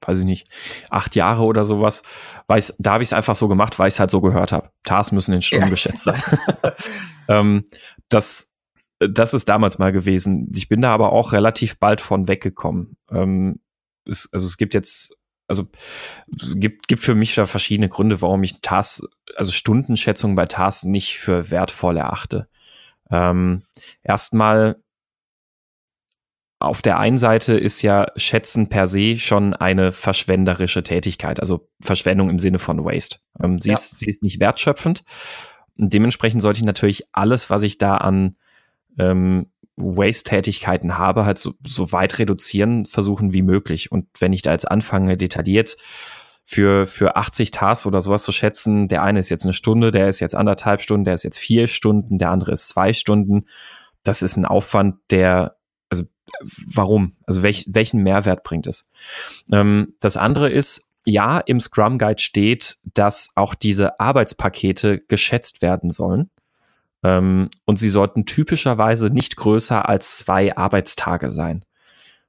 [0.00, 0.48] weiß ich nicht,
[0.90, 2.02] acht Jahre oder sowas.
[2.46, 4.70] Weiß, da habe ich es einfach so gemacht, weil ich es halt so gehört habe.
[4.84, 5.70] Tasks müssen in Stunden ja.
[5.70, 6.22] geschätzt sein.
[7.28, 7.64] ähm,
[8.08, 8.54] das,
[8.98, 10.52] das ist damals mal gewesen.
[10.54, 12.96] Ich bin da aber auch relativ bald von weggekommen.
[13.10, 13.60] Ähm,
[14.08, 15.16] es, also es gibt jetzt
[15.48, 15.68] also
[16.28, 19.06] gibt, gibt für mich da verschiedene Gründe, warum ich Tasks,
[19.36, 22.48] also Stundenschätzungen bei Tasks nicht für wertvoll erachte.
[23.10, 23.62] Ähm,
[24.02, 24.82] erstmal
[26.66, 32.30] auf der einen Seite ist ja Schätzen per se schon eine verschwenderische Tätigkeit, also Verschwendung
[32.30, 33.18] im Sinne von Waste.
[33.42, 33.74] Ähm, sie, ja.
[33.74, 35.02] ist, sie ist nicht wertschöpfend.
[35.78, 38.36] Und dementsprechend sollte ich natürlich alles, was ich da an
[38.98, 39.46] ähm,
[39.76, 43.92] Waste-Tätigkeiten habe, halt so, so weit reduzieren versuchen wie möglich.
[43.92, 45.76] Und wenn ich da jetzt anfange, detailliert
[46.44, 50.08] für, für 80 Tasks oder sowas zu schätzen, der eine ist jetzt eine Stunde, der
[50.08, 53.46] ist jetzt anderthalb Stunden, der ist jetzt vier Stunden, der andere ist zwei Stunden.
[54.02, 55.55] Das ist ein Aufwand, der,
[56.72, 57.16] warum?
[57.26, 58.88] Also welch, welchen Mehrwert bringt es?
[59.52, 65.90] Ähm, das andere ist, ja, im Scrum Guide steht, dass auch diese Arbeitspakete geschätzt werden
[65.90, 66.30] sollen.
[67.04, 71.64] Ähm, und sie sollten typischerweise nicht größer als zwei Arbeitstage sein.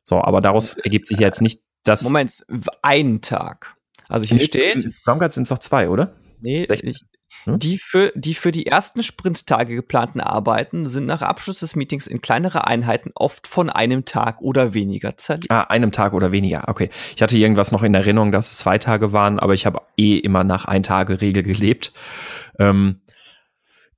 [0.03, 2.03] So, aber daraus ergibt sich jetzt nicht das.
[2.03, 2.45] Moment,
[2.81, 3.75] einen Tag.
[4.07, 4.75] Also hier steht.
[4.75, 6.13] Im Scrum Guide sind es doch zwei, oder?
[6.39, 7.03] Nee, 60.
[7.43, 7.59] Hm?
[7.59, 12.21] Die, für, die für die ersten Sprinttage geplanten Arbeiten sind nach Abschluss des Meetings in
[12.21, 15.51] kleinere Einheiten oft von einem Tag oder weniger zerlegt.
[15.51, 16.89] Ah, einem Tag oder weniger, okay.
[17.15, 20.17] Ich hatte irgendwas noch in Erinnerung, dass es zwei Tage waren, aber ich habe eh
[20.17, 21.93] immer nach Ein-Tage-Regel gelebt.
[22.59, 23.01] Ähm,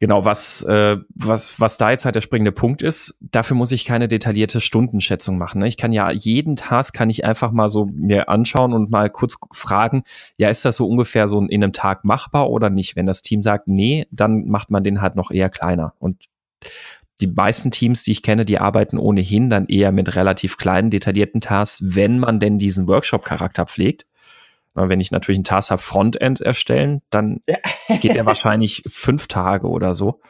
[0.02, 3.84] Genau, was, äh, was, was da jetzt halt der springende Punkt ist, dafür muss ich
[3.84, 5.60] keine detaillierte Stundenschätzung machen.
[5.60, 5.68] Ne?
[5.68, 9.38] Ich kann ja jeden Task kann ich einfach mal so mir anschauen und mal kurz
[9.52, 10.04] fragen,
[10.38, 12.96] ja, ist das so ungefähr so in einem Tag machbar oder nicht?
[12.96, 15.94] Wenn das Team sagt, nee, dann macht man den halt noch eher kleiner.
[16.00, 16.24] Und
[17.20, 21.42] die meisten Teams, die ich kenne, die arbeiten ohnehin dann eher mit relativ kleinen, detaillierten
[21.42, 24.06] Tasks, wenn man denn diesen Workshop-Charakter pflegt.
[24.88, 27.58] Wenn ich natürlich einen Task habe, Frontend erstellen, dann ja.
[27.98, 30.22] geht der wahrscheinlich fünf Tage oder so.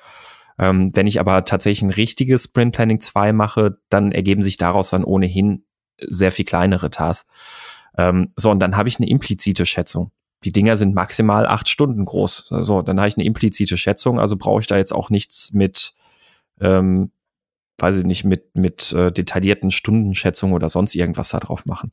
[0.57, 4.89] Ähm, wenn ich aber tatsächlich ein richtiges Sprint Planning 2 mache, dann ergeben sich daraus
[4.89, 5.65] dann ohnehin
[6.01, 7.29] sehr viel kleinere Tasks.
[7.97, 10.11] Ähm, so, und dann habe ich eine implizite Schätzung.
[10.43, 12.47] Die Dinger sind maximal acht Stunden groß.
[12.61, 15.93] So, dann habe ich eine implizite Schätzung, also brauche ich da jetzt auch nichts mit
[16.61, 17.11] ähm,
[17.81, 21.91] weiß ich nicht, mit, mit äh, detaillierten Stundenschätzungen oder sonst irgendwas da drauf machen.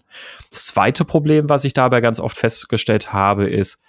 [0.50, 3.82] Das zweite Problem, was ich dabei ganz oft festgestellt habe, ist,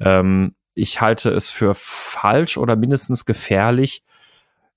[0.00, 4.02] ähm, ich halte es für falsch oder mindestens gefährlich,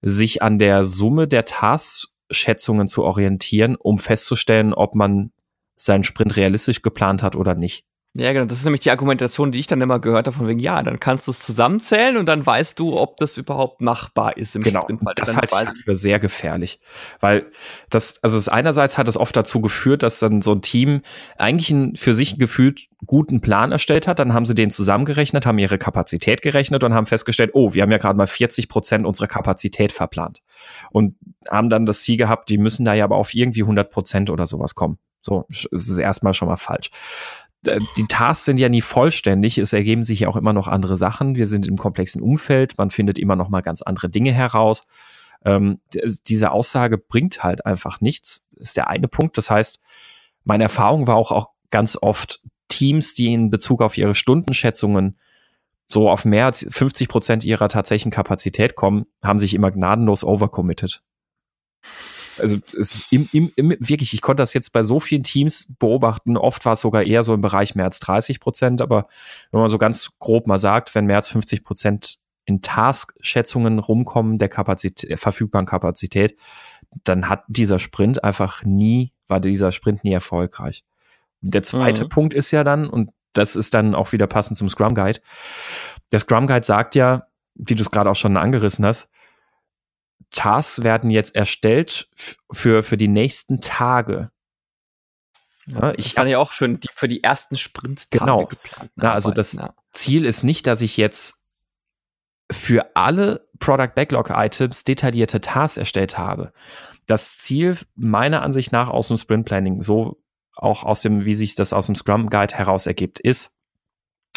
[0.02, 5.32] sich an der Summe der Taskschätzungen zu orientieren, um festzustellen, ob man
[5.76, 7.84] seinen Sprint realistisch geplant hat oder nicht.
[8.20, 8.46] Ja, genau.
[8.46, 11.00] Das ist nämlich die Argumentation, die ich dann immer gehört habe, von wegen, ja, dann
[11.00, 14.82] kannst du es zusammenzählen und dann weißt du, ob das überhaupt machbar ist im genau.
[14.82, 15.02] Sprint.
[15.18, 16.80] Das halte ich halt für sehr gefährlich.
[17.20, 17.46] Weil
[17.92, 21.02] das, also es einerseits hat es oft dazu geführt, dass dann so ein Team
[21.38, 24.18] eigentlich einen, für sich gefühlt guten Plan erstellt hat.
[24.18, 27.92] Dann haben sie den zusammengerechnet, haben ihre Kapazität gerechnet und haben festgestellt, oh, wir haben
[27.92, 30.42] ja gerade mal 40 Prozent unserer Kapazität verplant.
[30.90, 31.16] Und
[31.48, 34.48] haben dann das Ziel gehabt, die müssen da ja aber auf irgendwie 100 Prozent oder
[34.48, 34.98] sowas kommen.
[35.22, 36.90] So, es ist erstmal schon mal falsch
[37.98, 39.58] die Tasks sind ja nie vollständig.
[39.58, 41.36] Es ergeben sich ja auch immer noch andere Sachen.
[41.36, 42.78] Wir sind im komplexen Umfeld.
[42.78, 44.88] Man findet immer noch mal ganz andere Dinge heraus.
[45.46, 45.80] Ähm,
[46.28, 48.46] diese Aussage bringt halt einfach nichts.
[48.52, 49.38] Das ist der eine Punkt.
[49.38, 49.80] Das heißt,
[50.44, 55.18] meine Erfahrung war auch, auch ganz oft Teams, die in Bezug auf ihre Stundenschätzungen
[55.90, 61.02] so auf mehr als 50 Prozent ihrer tatsächlichen Kapazität kommen, haben sich immer gnadenlos overcommitted
[62.40, 65.76] also es ist im, im, im, wirklich, ich konnte das jetzt bei so vielen Teams
[65.80, 66.38] beobachten.
[66.38, 69.08] Oft war es sogar eher so im Bereich mehr als 30 Prozent, aber
[69.52, 74.38] wenn man so ganz grob mal sagt, wenn mehr als 50 Prozent in Task-Schätzungen rumkommen
[74.38, 76.38] der Kapazität, verfügbaren Kapazität,
[77.04, 80.84] dann hat dieser Sprint einfach nie, war dieser Sprint nie erfolgreich.
[81.42, 82.10] Der zweite mhm.
[82.10, 85.20] Punkt ist ja dann, und das ist dann auch wieder passend zum Scrum Guide.
[86.12, 89.10] Der Scrum Guide sagt ja, wie du es gerade auch schon angerissen hast,
[90.32, 92.10] Tasks werden jetzt erstellt
[92.52, 94.32] für, für die nächsten Tage.
[95.68, 98.46] Ja, ich kann ja auch schon die, für die ersten Sprinttage genau.
[98.46, 98.92] geplant.
[98.96, 99.74] Na, also das ja.
[99.92, 101.46] Ziel ist nicht, dass ich jetzt
[102.52, 106.54] für alle Product Backlog Items detaillierte Tasks erstellt habe.
[107.06, 110.22] Das Ziel meiner Ansicht nach aus dem Sprint Planning, so
[110.54, 113.58] auch aus dem, wie sich das aus dem Scrum Guide heraus ergibt, ist,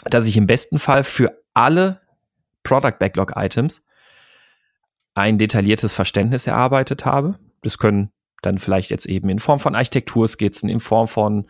[0.05, 2.01] dass ich im besten Fall für alle
[2.62, 3.84] Product Backlog Items
[5.14, 7.38] ein detailliertes Verständnis erarbeitet habe.
[7.62, 8.11] Das können
[8.42, 11.46] dann vielleicht jetzt eben in Form von Architekturskizzen, in Form von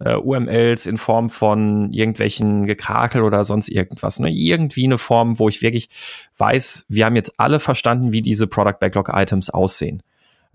[0.00, 4.18] äh, UMLs, in Form von irgendwelchen Gekrakel oder sonst irgendwas.
[4.20, 4.30] Ne?
[4.30, 5.88] Irgendwie eine Form, wo ich wirklich
[6.36, 10.02] weiß, wir haben jetzt alle verstanden, wie diese Product Backlog Items aussehen.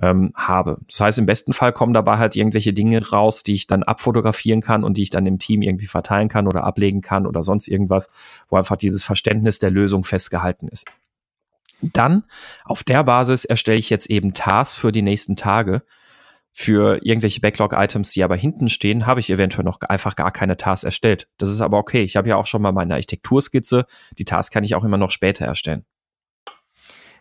[0.01, 0.77] Ähm, habe.
[0.87, 4.61] Das heißt, im besten Fall kommen dabei halt irgendwelche Dinge raus, die ich dann abfotografieren
[4.61, 7.67] kann und die ich dann im Team irgendwie verteilen kann oder ablegen kann oder sonst
[7.67, 8.07] irgendwas,
[8.47, 10.85] wo einfach dieses Verständnis der Lösung festgehalten ist.
[11.81, 12.23] Dann
[12.65, 15.83] auf der Basis erstelle ich jetzt eben Tasks für die nächsten Tage
[16.51, 20.83] Für irgendwelche Backlog-Items, die aber hinten stehen, habe ich eventuell noch einfach gar keine Tasks
[20.83, 21.27] erstellt.
[21.37, 22.01] Das ist aber okay.
[22.01, 23.85] Ich habe ja auch schon mal meine Architekturskizze.
[24.17, 25.85] Die Tasks kann ich auch immer noch später erstellen.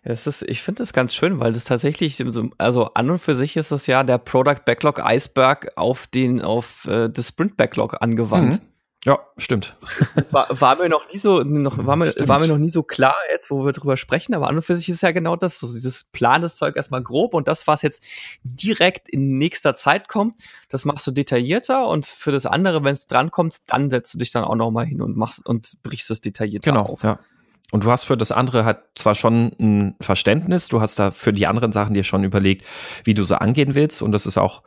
[0.02, 2.22] Es ist, ich finde das ganz schön, weil das tatsächlich,
[2.56, 6.86] also an und für sich ist das ja der Product Backlog Iceberg auf den, auf
[6.86, 8.54] äh, das Sprint Backlog angewandt.
[8.54, 8.67] Mhm.
[9.04, 9.76] Ja, stimmt.
[10.32, 13.14] War, war, mir noch nie so, noch, war, mir, war mir noch nie so klar,
[13.30, 15.72] jetzt, wo wir drüber sprechen, aber an und für sich ist ja genau das, so
[15.72, 18.02] dieses Plan das Zeug erstmal grob und das, was jetzt
[18.42, 20.34] direkt in nächster Zeit kommt,
[20.68, 24.32] das machst du detaillierter und für das andere, wenn es drankommt, dann setzt du dich
[24.32, 27.04] dann auch nochmal hin und machst und brichst es detaillierter genau, auf.
[27.04, 27.20] Ja.
[27.70, 31.32] Und du hast für das andere halt zwar schon ein Verständnis, du hast da für
[31.32, 32.64] die anderen Sachen dir schon überlegt,
[33.04, 34.02] wie du sie angehen willst.
[34.02, 34.62] Und das ist auch,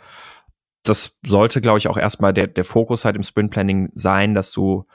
[0.83, 4.51] das sollte, glaube ich, auch erstmal der, der Fokus halt im Sprint Planning sein, dass
[4.51, 4.85] du,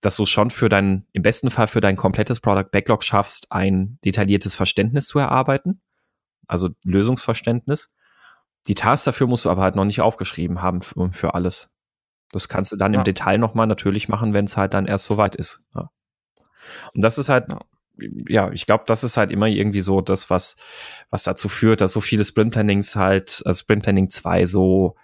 [0.00, 3.98] dass du schon für dein, im besten Fall für dein komplettes Product Backlog schaffst, ein
[4.04, 5.80] detailliertes Verständnis zu erarbeiten.
[6.46, 7.92] Also Lösungsverständnis.
[8.68, 11.70] Die Tasks dafür musst du aber halt noch nicht aufgeschrieben haben für, für alles.
[12.32, 13.00] Das kannst du dann ja.
[13.00, 15.62] im Detail nochmal natürlich machen, wenn es halt dann erst soweit ist.
[15.74, 15.90] Ja.
[16.92, 17.46] Und das ist halt,
[18.28, 20.56] ja, ich glaube, das ist halt immer irgendwie so das, was,
[21.10, 24.96] was dazu führt, dass so viele Sprint Plannings halt, also Sprint Planning 2 so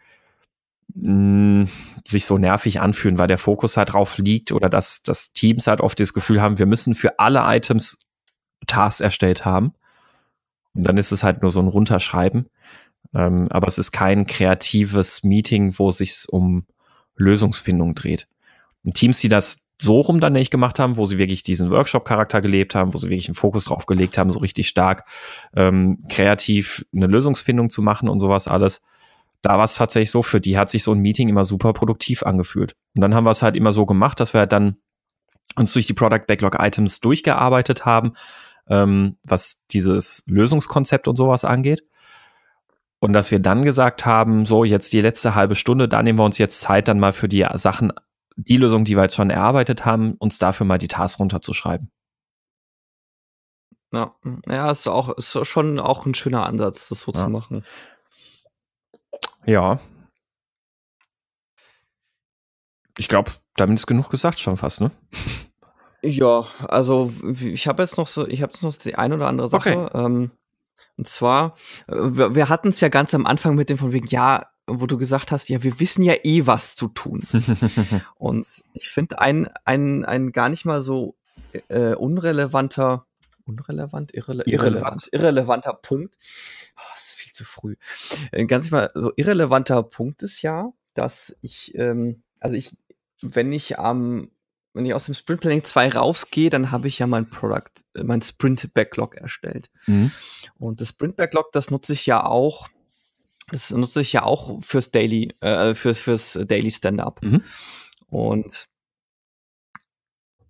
[0.94, 1.68] mh,
[2.06, 5.80] sich so nervig anfühlen, weil der Fokus halt drauf liegt oder dass, dass Teams halt
[5.80, 8.06] oft das Gefühl haben, wir müssen für alle Items
[8.66, 9.74] Tasks erstellt haben.
[10.74, 12.48] Und dann ist es halt nur so ein Runterschreiben.
[13.14, 16.66] Ähm, aber es ist kein kreatives Meeting, wo sich um
[17.16, 18.26] Lösungsfindung dreht.
[18.84, 22.40] Und Teams, die das so rum dann nicht gemacht haben, wo sie wirklich diesen Workshop-Charakter
[22.40, 25.04] gelebt haben, wo sie wirklich einen Fokus drauf gelegt haben, so richtig stark
[25.56, 28.82] ähm, kreativ eine Lösungsfindung zu machen und sowas alles.
[29.42, 32.22] Da war es tatsächlich so, für die hat sich so ein Meeting immer super produktiv
[32.22, 32.74] angefühlt.
[32.94, 34.76] Und dann haben wir es halt immer so gemacht, dass wir halt dann
[35.56, 38.12] uns durch die Product Backlog Items durchgearbeitet haben,
[38.68, 41.84] ähm, was dieses Lösungskonzept und sowas angeht.
[43.00, 46.24] Und dass wir dann gesagt haben, so jetzt die letzte halbe Stunde, da nehmen wir
[46.24, 47.92] uns jetzt Zeit dann mal für die Sachen
[48.36, 51.90] die Lösung, die wir jetzt schon erarbeitet haben, uns dafür mal die Tasks runterzuschreiben.
[53.92, 54.14] Ja,
[54.48, 57.24] ja, ist auch ist schon auch ein schöner Ansatz, das so ja.
[57.24, 57.64] zu machen.
[59.46, 59.80] Ja.
[62.98, 64.90] Ich glaube, damit ist genug gesagt schon fast, ne?
[66.02, 69.48] Ja, also ich habe jetzt noch so, ich habe jetzt noch die ein oder andere
[69.48, 69.76] Sache.
[69.76, 69.98] Okay.
[70.04, 70.30] Ähm,
[70.96, 71.54] und zwar,
[71.86, 74.86] äh, wir, wir hatten es ja ganz am Anfang mit dem von wegen, ja, wo
[74.86, 77.26] du gesagt hast, ja, wir wissen ja eh, was zu tun
[78.16, 81.16] und ich finde ein, ein, ein gar nicht mal so
[81.68, 83.06] äh, unrelevanter,
[83.44, 86.16] unrelevant, irrele irrelevant, irrelevanter Punkt,
[86.76, 87.76] oh, ist viel zu früh,
[88.32, 92.72] ein ganz mal so irrelevanter Punkt ist ja, dass ich, ähm, also ich,
[93.20, 94.30] wenn ich am
[94.74, 98.04] wenn ich aus dem Sprint Planning 2 rausgehe, dann habe ich ja mein Product, äh,
[98.04, 99.70] mein Sprint Backlog erstellt.
[99.86, 100.10] Mhm.
[100.58, 102.70] Und das Sprint Backlog, das nutze ich ja auch
[103.50, 107.22] das nutze ich ja auch fürs Daily, äh, für, fürs Daily Stand-up.
[107.22, 107.42] Mhm.
[108.08, 108.68] Und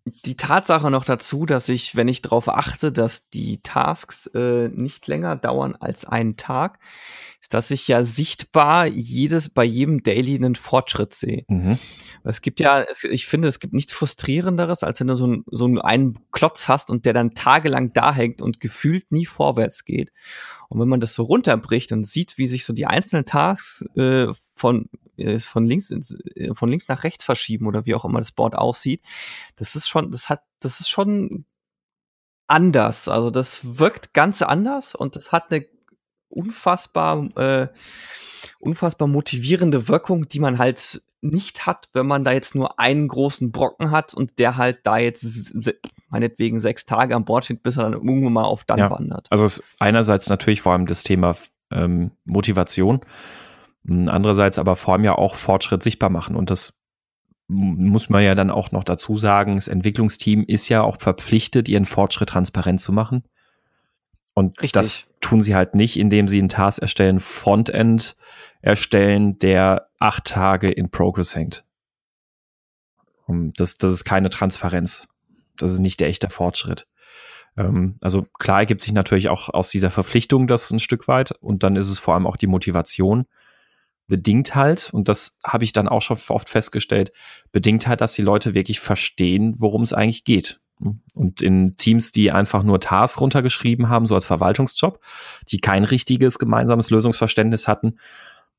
[0.05, 5.07] die Tatsache noch dazu, dass ich, wenn ich darauf achte, dass die Tasks äh, nicht
[5.07, 6.81] länger dauern als einen Tag,
[7.41, 11.45] ist, dass ich ja sichtbar jedes bei jedem Daily einen Fortschritt sehe.
[11.49, 11.79] Mhm.
[12.25, 15.45] Es gibt ja, es, ich finde, es gibt nichts frustrierenderes, als wenn du so, ein,
[15.51, 20.13] so einen Klotz hast und der dann tagelang da hängt und gefühlt nie vorwärts geht.
[20.73, 24.29] Und wenn man das so runterbricht und sieht, wie sich so die einzelnen Tasks äh,
[24.55, 28.33] von äh, von links äh, von links nach rechts verschieben oder wie auch immer das
[28.33, 29.03] Board aussieht,
[29.57, 31.45] das ist schon, das hat, das ist schon
[32.47, 33.07] anders.
[33.07, 35.67] Also das wirkt ganz anders und das hat eine
[36.31, 37.69] unfassbar äh,
[38.59, 43.53] unfassbar motivierende Wirkung, die man halt nicht hat, wenn man da jetzt nur einen großen
[43.53, 45.55] Brocken hat und der halt da jetzt
[46.13, 49.27] meinetwegen sechs Tage an Bord steht, bis er dann irgendwann mal auf dann ja, wandert.
[49.31, 51.37] Also einerseits natürlich vor allem das Thema
[51.73, 53.01] ähm, Motivation,
[53.89, 56.79] andererseits aber vor allem ja auch Fortschritt sichtbar machen und das
[57.49, 61.87] muss man ja dann auch noch dazu sagen, das Entwicklungsteam ist ja auch verpflichtet, ihren
[61.87, 63.25] Fortschritt transparent zu machen.
[64.35, 64.73] Und Richtig.
[64.73, 68.17] das tun sie halt nicht, indem sie einen Task erstellen, Frontend
[68.63, 71.67] erstellen, der acht Tage in Progress hängt.
[73.29, 75.07] Das, das ist keine Transparenz.
[75.63, 76.87] Das ist nicht der echte Fortschritt.
[77.57, 81.63] Ähm, also klar ergibt sich natürlich auch aus dieser Verpflichtung das ein Stück weit und
[81.63, 83.27] dann ist es vor allem auch die Motivation
[84.09, 87.13] bedingt halt, und das habe ich dann auch schon oft festgestellt,
[87.51, 90.61] bedingt halt, dass die Leute wirklich verstehen, worum es eigentlich geht.
[91.15, 95.01] Und in Teams, die einfach nur Tasks runtergeschrieben haben, so als Verwaltungsjob,
[95.49, 97.99] die kein richtiges gemeinsames Lösungsverständnis hatten,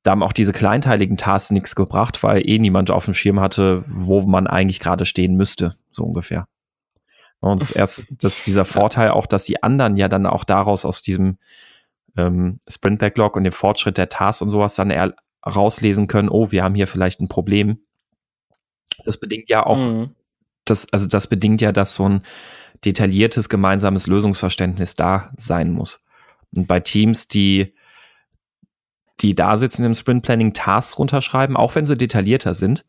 [0.03, 3.83] da haben auch diese kleinteiligen Tasks nichts gebracht, weil eh niemand auf dem Schirm hatte,
[3.87, 6.45] wo man eigentlich gerade stehen müsste, so ungefähr.
[7.43, 11.37] Und erst dass dieser Vorteil auch, dass die anderen ja dann auch daraus aus diesem
[12.15, 15.13] ähm, Sprint Backlog und dem Fortschritt der Tasks und sowas dann eher
[15.45, 17.79] rauslesen können, oh, wir haben hier vielleicht ein Problem.
[19.03, 20.11] Das bedingt ja auch, mhm.
[20.63, 22.21] das, also das bedingt ja, dass so ein
[22.85, 26.01] detailliertes gemeinsames Lösungsverständnis da sein muss.
[26.55, 27.73] Und bei Teams, die,
[29.19, 32.85] die da sitzen im Sprint Planning Tasks runterschreiben, auch wenn sie detaillierter sind,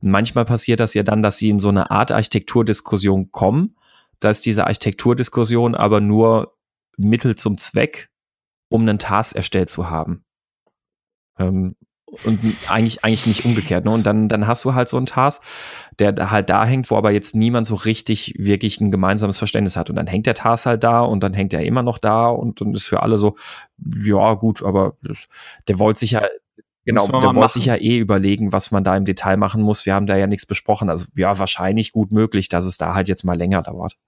[0.00, 3.76] manchmal passiert das ja dann, dass sie in so eine Art Architekturdiskussion kommen.
[4.20, 6.56] Da ist diese Architekturdiskussion aber nur
[6.96, 8.08] Mittel zum Zweck,
[8.68, 10.24] um einen Task erstellt zu haben.
[11.38, 11.76] Ähm,
[12.24, 12.38] und
[12.68, 13.84] eigentlich, eigentlich nicht umgekehrt.
[13.84, 13.90] Ne?
[13.90, 15.42] Und dann, dann hast du halt so einen Task,
[15.98, 19.90] der halt da hängt, wo aber jetzt niemand so richtig wirklich ein gemeinsames Verständnis hat.
[19.90, 22.60] Und dann hängt der Task halt da und dann hängt er immer noch da und
[22.60, 23.36] dann ist für alle so,
[24.02, 24.96] ja, gut, aber
[25.68, 26.22] der wollte sich ja,
[26.86, 29.84] genau, der wollte sich ja eh überlegen, was man da im Detail machen muss.
[29.84, 30.88] Wir haben da ja nichts besprochen.
[30.88, 33.98] Also ja, wahrscheinlich gut möglich, dass es da halt jetzt mal länger dauert.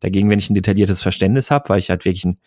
[0.00, 2.38] Dagegen, wenn ich ein detailliertes Verständnis habe, weil ich halt wirklich ein,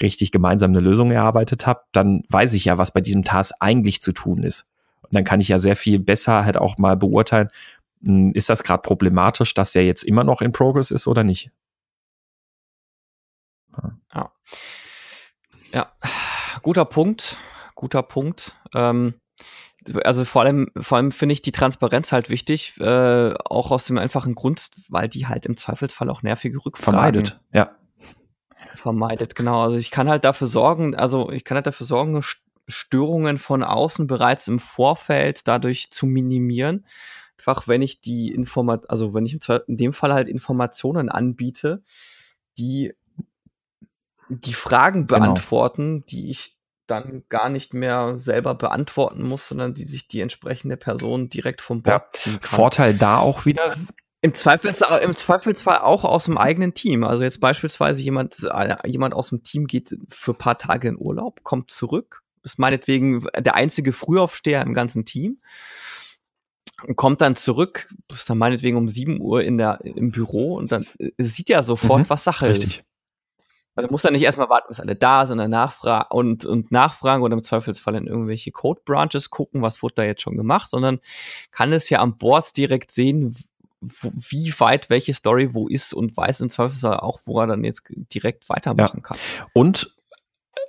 [0.00, 4.00] richtig gemeinsam eine Lösung erarbeitet habe, dann weiß ich ja, was bei diesem Task eigentlich
[4.00, 4.68] zu tun ist.
[5.02, 7.50] Und dann kann ich ja sehr viel besser halt auch mal beurteilen,
[8.02, 11.50] hm, ist das gerade problematisch, dass der jetzt immer noch in Progress ist oder nicht?
[14.14, 14.32] Ja.
[15.72, 15.92] Ja,
[16.62, 17.36] guter Punkt.
[17.74, 18.56] Guter Punkt.
[18.74, 19.14] Ähm,
[20.04, 23.98] also vor allem, vor allem finde ich die Transparenz halt wichtig, äh, auch aus dem
[23.98, 27.40] einfachen Grund, weil die halt im Zweifelsfall auch nervige Rückfragen vermeidet.
[27.52, 27.70] Ja.
[28.76, 29.62] Vermeidet, genau.
[29.62, 32.22] Also ich kann halt dafür sorgen, also ich kann halt dafür sorgen,
[32.68, 36.84] Störungen von außen bereits im Vorfeld dadurch zu minimieren.
[37.38, 41.82] Einfach wenn ich die Informat, also wenn ich in dem Fall halt Informationen anbiete,
[42.58, 42.92] die
[44.28, 45.20] die Fragen genau.
[45.20, 46.06] beantworten, genau.
[46.10, 46.57] die ich
[46.90, 51.82] dann gar nicht mehr selber beantworten muss, sondern die sich die entsprechende Person direkt vom
[51.82, 52.58] Bord ja, ziehen kann.
[52.58, 53.76] Vorteil da auch wieder.
[54.20, 57.04] Im Zweifelsfall, Im Zweifelsfall auch aus dem eigenen Team.
[57.04, 58.36] Also jetzt beispielsweise jemand,
[58.84, 63.24] jemand aus dem Team geht für ein paar Tage in Urlaub, kommt zurück, ist meinetwegen
[63.38, 65.40] der einzige Frühaufsteher im ganzen Team,
[66.96, 70.86] kommt dann zurück, ist dann meinetwegen um 7 Uhr in der, im Büro und dann
[70.98, 72.78] äh, sieht er sofort, mhm, was Sache richtig.
[72.78, 72.87] ist.
[73.78, 77.22] Also muss er nicht erstmal warten, bis alle da sind und, nachfragen und, und nachfragen
[77.22, 80.98] oder im Zweifelsfall in irgendwelche Code Branches gucken, was wurde da jetzt schon gemacht, sondern
[81.52, 83.36] kann es ja am Board direkt sehen,
[83.80, 87.84] wie weit welche Story wo ist und weiß im Zweifelsfall auch, wo er dann jetzt
[88.12, 89.02] direkt weitermachen ja.
[89.10, 89.18] kann.
[89.52, 89.94] Und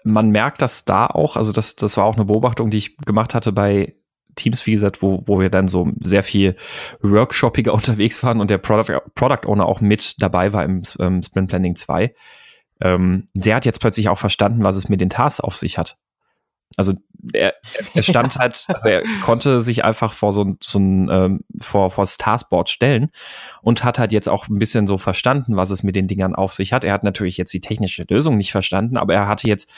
[0.03, 3.33] man merkt das da auch, also das, das war auch eine Beobachtung, die ich gemacht
[3.33, 3.95] hatte bei
[4.35, 6.55] Teams, wie gesagt, wo, wo wir dann so sehr viel
[7.01, 11.23] workshoppiger unterwegs waren und der Product, Product Owner auch mit dabei war im, im ähm,
[11.23, 12.13] Sprint Planning 2
[12.81, 15.97] ähm, der hat jetzt plötzlich auch verstanden, was es mit den Tasks auf sich hat.
[16.77, 16.93] Also
[17.33, 17.55] er,
[17.93, 22.03] er stand halt, also er konnte sich einfach vor so, so ein ähm, vor, vor
[22.03, 23.09] das Taskboard stellen
[23.61, 26.53] und hat halt jetzt auch ein bisschen so verstanden, was es mit den Dingern auf
[26.53, 26.85] sich hat.
[26.85, 29.71] Er hat natürlich jetzt die technische Lösung nicht verstanden, aber er hatte jetzt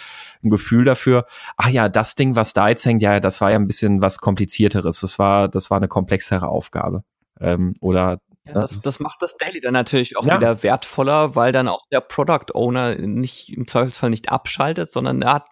[0.43, 1.25] ein Gefühl dafür,
[1.55, 4.17] ach ja, das Ding, was da jetzt hängt, ja, das war ja ein bisschen was
[4.17, 4.99] komplizierteres.
[4.99, 7.03] Das war, das war eine komplexere Aufgabe.
[7.39, 10.37] Ähm, oder ja, das, das macht das Daily dann natürlich auch ja.
[10.37, 15.33] wieder wertvoller, weil dann auch der Product Owner nicht im Zweifelsfall nicht abschaltet, sondern der
[15.33, 15.45] hat,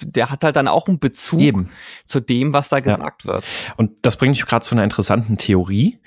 [0.00, 1.70] der hat halt dann auch einen Bezug Eben.
[2.04, 3.34] zu dem, was da gesagt ja.
[3.34, 3.48] wird.
[3.76, 6.00] Und das bringt mich gerade zu einer interessanten Theorie.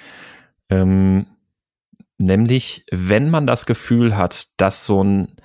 [0.69, 1.25] Ähm,
[2.17, 5.35] nämlich, wenn man das Gefühl hat, dass so ein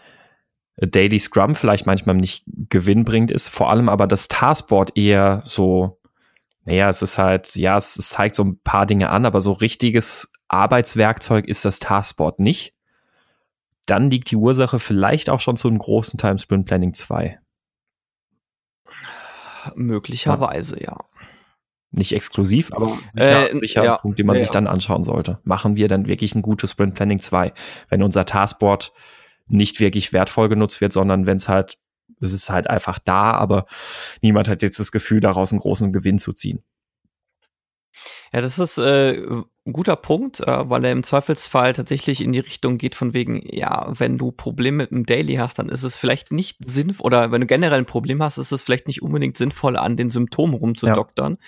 [0.76, 6.00] Daily Scrum vielleicht manchmal nicht Gewinn bringt, ist vor allem aber das Taskboard eher so,
[6.64, 9.52] naja, es ist halt, ja, es, es zeigt so ein paar Dinge an, aber so
[9.52, 12.74] richtiges Arbeitswerkzeug ist das Taskboard nicht,
[13.86, 17.38] dann liegt die Ursache vielleicht auch schon zu einem großen Teil im Sprint Planning 2.
[19.74, 20.92] Möglicherweise, ja.
[20.92, 20.98] ja.
[21.90, 24.40] Nicht exklusiv, aber sicher, äh, sicher ja, ein Punkt, den man ja.
[24.40, 25.38] sich dann anschauen sollte.
[25.44, 27.52] Machen wir dann wirklich ein gutes Sprint Planning 2,
[27.88, 28.92] wenn unser Taskboard
[29.46, 31.78] nicht wirklich wertvoll genutzt wird, sondern wenn es halt,
[32.20, 33.66] es ist halt einfach da, aber
[34.22, 36.62] niemand hat jetzt das Gefühl, daraus einen großen Gewinn zu ziehen.
[38.32, 39.20] Ja, das ist äh,
[39.66, 43.42] ein guter Punkt, äh, weil er im Zweifelsfall tatsächlich in die Richtung geht von wegen,
[43.44, 47.32] ja, wenn du Probleme mit dem Daily hast, dann ist es vielleicht nicht sinnvoll, oder
[47.32, 50.54] wenn du generell ein Problem hast, ist es vielleicht nicht unbedingt sinnvoll, an den Symptomen
[50.54, 51.38] rumzudoktern, ja.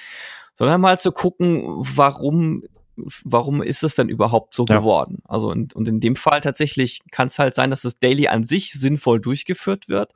[0.54, 2.62] sondern mal zu gucken, warum
[3.24, 4.78] warum ist es denn überhaupt so ja.
[4.78, 5.18] geworden?
[5.24, 8.44] Also und, und in dem Fall tatsächlich kann es halt sein, dass das Daily an
[8.44, 10.12] sich sinnvoll durchgeführt wird,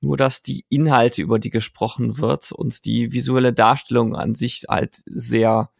[0.00, 5.02] nur dass die Inhalte, über die gesprochen wird und die visuelle Darstellung an sich halt
[5.06, 5.70] sehr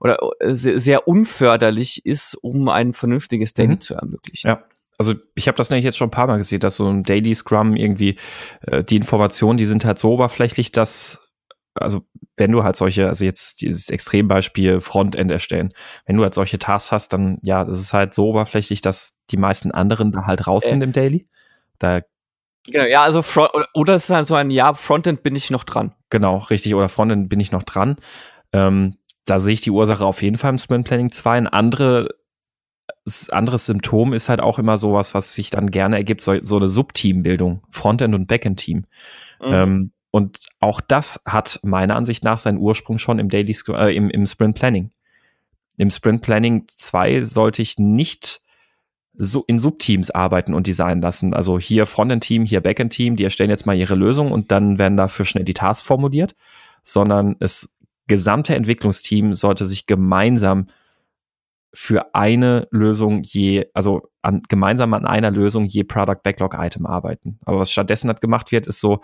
[0.00, 3.80] oder äh, sehr, sehr unförderlich ist, um ein vernünftiges Daily mhm.
[3.80, 4.48] zu ermöglichen.
[4.48, 4.62] Ja.
[4.98, 7.34] Also ich habe das nämlich jetzt schon ein paar Mal gesehen, dass so ein Daily
[7.34, 8.16] Scrum irgendwie
[8.62, 11.24] äh, die Informationen, die sind halt so oberflächlich, dass
[11.74, 12.02] also
[12.36, 15.72] wenn du halt solche, also jetzt dieses Extrembeispiel Frontend erstellen,
[16.06, 19.36] wenn du halt solche Tasks hast, dann ja, das ist halt so oberflächlich, dass die
[19.36, 20.70] meisten anderen da halt raus äh.
[20.70, 21.28] sind im Daily.
[21.78, 22.00] Da
[22.70, 25.64] Genau, ja, also Front, oder es ist halt so ein Ja, Frontend bin ich noch
[25.64, 25.94] dran.
[26.10, 26.74] Genau, richtig.
[26.74, 27.96] Oder Frontend bin ich noch dran.
[28.52, 28.96] Ähm,
[29.28, 31.38] da sehe ich die Ursache auf jeden Fall im Sprint Planning 2.
[31.38, 32.14] Ein andere,
[33.30, 36.68] anderes Symptom ist halt auch immer sowas, was sich dann gerne ergibt, so, so eine
[36.68, 38.86] Subteambildung, Frontend- und Backend-Team.
[39.40, 39.52] Mhm.
[39.52, 44.08] Ähm, und auch das hat meiner Ansicht nach seinen Ursprung schon im Daily äh, im,
[44.08, 44.90] im Sprint Planning.
[45.76, 48.40] Im Sprint Planning 2 sollte ich nicht
[49.14, 51.34] so in Subteams arbeiten und designen lassen.
[51.34, 55.24] Also hier Frontend-Team, hier Backend-Team, die erstellen jetzt mal ihre Lösung und dann werden dafür
[55.24, 56.34] schnell die Tasks formuliert,
[56.82, 57.74] sondern das
[58.08, 60.66] gesamte Entwicklungsteam sollte sich gemeinsam
[61.74, 67.38] für eine Lösung je, also an, gemeinsam an einer Lösung je Product Backlog Item arbeiten.
[67.44, 69.00] Aber was stattdessen hat gemacht wird, ist so,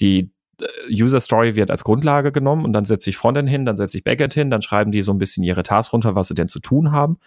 [0.00, 3.76] die äh, User Story wird als Grundlage genommen und dann setze ich Frontend hin, dann
[3.76, 6.34] setze ich Backend hin, dann schreiben die so ein bisschen ihre Tasks runter, was sie
[6.34, 7.18] denn zu tun haben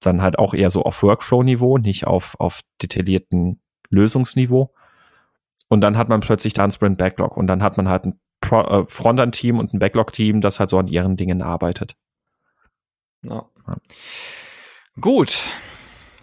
[0.00, 3.60] dann halt auch eher so auf Workflow-Niveau, nicht auf, auf detaillierten
[3.90, 4.72] Lösungsniveau.
[5.68, 8.20] Und dann hat man plötzlich da ein Sprint Backlog und dann hat man halt ein
[8.40, 11.96] Pro äh, Frontend-Team und ein Backlog-Team, das halt so an ihren Dingen arbeitet.
[13.22, 13.48] Ja.
[13.66, 13.76] ja.
[15.00, 15.42] Gut.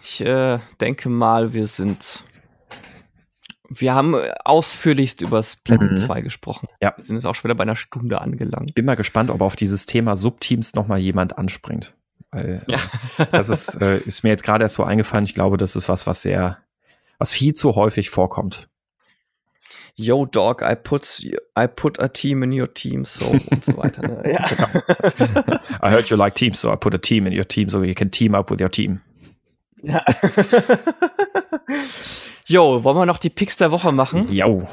[0.02, 2.24] Ich äh, denke mal, wir sind.
[3.68, 4.14] Wir haben
[4.44, 5.96] ausführlichst über Splatoon mhm.
[5.96, 6.68] 2 gesprochen.
[6.80, 6.94] Ja.
[6.96, 8.76] Wir sind jetzt auch schon wieder bei einer Stunde angelangt.
[8.76, 11.94] Bin mal gespannt, ob auf dieses Thema Subteams nochmal jemand anspringt.
[12.30, 12.78] Weil, ja.
[13.18, 15.24] äh, das ist, äh, ist mir jetzt gerade erst so eingefallen.
[15.24, 16.58] Ich glaube, das ist was, was sehr,
[17.18, 18.68] was viel zu häufig vorkommt.
[19.98, 21.22] Yo, dog, I put,
[21.56, 24.06] I put a team in your team, so und so weiter.
[24.06, 24.30] Ne?
[24.30, 24.46] Ja.
[24.46, 24.68] Genau.
[25.82, 27.94] I heard you like teams, so I put a team in your team, so you
[27.94, 29.00] can team up with your team.
[29.82, 30.04] Ja.
[32.46, 34.30] Yo, wollen wir noch die Picks der Woche machen?
[34.30, 34.68] Jo.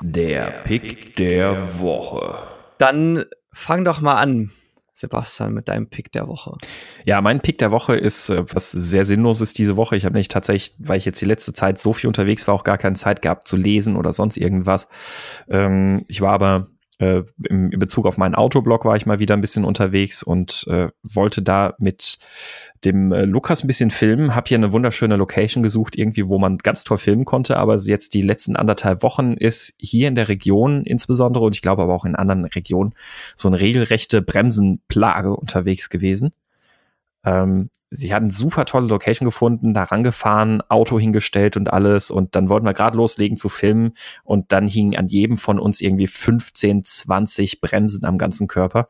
[0.00, 2.38] Der Pick der Woche.
[2.78, 4.52] Dann fang doch mal an,
[4.98, 6.56] Sebastian, mit deinem Pick der Woche.
[7.04, 9.96] Ja, mein Pick der Woche ist äh, was sehr Sinnloses diese Woche.
[9.96, 12.64] Ich habe nicht tatsächlich, weil ich jetzt die letzte Zeit so viel unterwegs war, auch
[12.64, 14.88] gar keine Zeit gehabt zu lesen oder sonst irgendwas.
[15.48, 16.68] Ähm, ich war aber
[16.98, 20.66] äh, im, in Bezug auf meinen Autoblog war ich mal wieder ein bisschen unterwegs und
[20.68, 22.18] äh, wollte da mit
[22.84, 26.58] dem äh, Lukas ein bisschen filmen, habe hier eine wunderschöne Location gesucht, irgendwie, wo man
[26.58, 30.82] ganz toll filmen konnte, aber jetzt die letzten anderthalb Wochen ist hier in der Region
[30.82, 32.94] insbesondere und ich glaube aber auch in anderen Regionen
[33.36, 36.32] so eine regelrechte Bremsenplage unterwegs gewesen.
[37.24, 42.48] Ähm, sie hatten super tolle Location gefunden, da rangefahren, Auto hingestellt und alles und dann
[42.48, 43.92] wollten wir gerade loslegen zu filmen
[44.24, 48.88] und dann hingen an jedem von uns irgendwie 15, 20 Bremsen am ganzen Körper.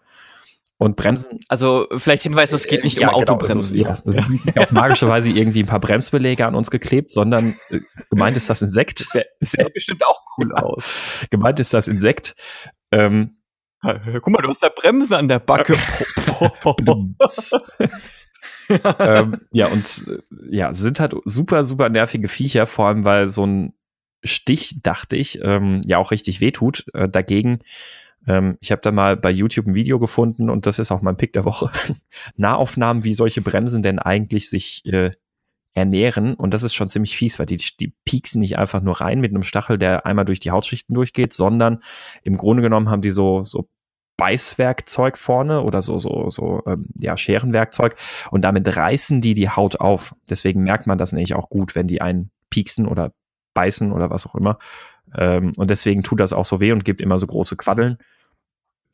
[0.80, 1.40] Und Bremsen.
[1.48, 3.78] Also vielleicht Hinweis, es geht nicht ja, um genau, Autobremsen.
[3.78, 6.54] Genau, es ist, ja, es ist nicht auf magische Weise irgendwie ein paar Bremsbeläge an
[6.54, 7.80] uns geklebt, sondern äh,
[8.10, 9.08] gemeint ist das Insekt.
[9.40, 10.88] Sähe bestimmt auch cool aus.
[11.30, 12.36] Gemeint ist das Insekt.
[12.92, 13.38] Ähm,
[13.80, 15.74] Guck mal, du hast da Bremsen an der Backe.
[18.98, 23.46] ähm, ja, und äh, ja, sind halt super, super nervige Viecher, vor allem weil so
[23.46, 23.72] ein
[24.24, 26.86] Stich, dachte ich, ähm, ja auch richtig wehtut.
[26.92, 27.60] Äh, dagegen,
[28.26, 31.16] ähm, ich habe da mal bei YouTube ein Video gefunden und das ist auch mein
[31.16, 31.70] Pick der Woche.
[32.36, 35.12] Nahaufnahmen, wie solche Bremsen denn eigentlich sich äh,
[35.74, 36.34] ernähren.
[36.34, 39.30] Und das ist schon ziemlich fies, weil die, die pieksen nicht einfach nur rein mit
[39.30, 41.80] einem Stachel, der einmal durch die Hautschichten durchgeht, sondern
[42.24, 43.68] im Grunde genommen haben die so, so
[44.18, 47.96] Beißwerkzeug vorne oder so, so, so, ähm, ja, Scherenwerkzeug
[48.30, 50.14] und damit reißen die die Haut auf.
[50.28, 53.12] Deswegen merkt man das nämlich auch gut, wenn die einen pieksen oder
[53.54, 54.58] beißen oder was auch immer.
[55.16, 57.98] Ähm, und deswegen tut das auch so weh und gibt immer so große Quaddeln.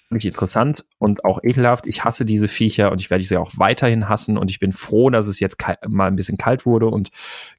[0.09, 1.87] Finde ich interessant und auch ekelhaft.
[1.87, 5.09] Ich hasse diese Viecher und ich werde sie auch weiterhin hassen und ich bin froh,
[5.09, 5.57] dass es jetzt
[5.89, 7.11] mal ein bisschen kalt wurde und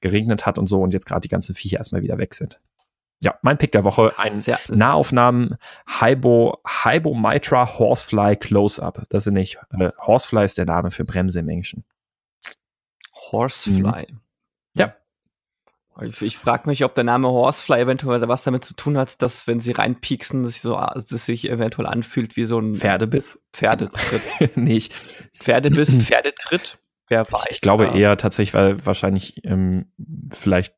[0.01, 2.59] geregnet hat und so und jetzt gerade die ganzen Viecher erstmal wieder weg sind.
[3.25, 5.57] Ja, mein Pick der Woche, ein ja, Nahaufnahmen
[5.99, 9.01] Hybo, Hybo Mitra Horsefly Close-Up.
[9.09, 11.85] Das sind nicht, äh, Horsefly ist der Name für Bremse im Englischen.
[13.15, 14.05] Horsefly.
[14.11, 14.19] Mhm.
[14.75, 14.95] Ja.
[16.03, 19.47] Ich, ich frage mich, ob der Name Horsefly eventuell was damit zu tun hat, dass
[19.47, 23.41] wenn sie reinpieksen, dass sich so, dass sich eventuell anfühlt wie so ein Pferdebiss.
[23.53, 24.21] Pferdetritt.
[24.55, 24.93] nicht.
[25.33, 26.77] Pferdebiss, Pferdetritt.
[27.07, 27.45] Wer weiß.
[27.45, 27.95] Ich, ich glaube ja.
[27.95, 29.91] eher tatsächlich, weil wahrscheinlich ähm,
[30.31, 30.75] vielleicht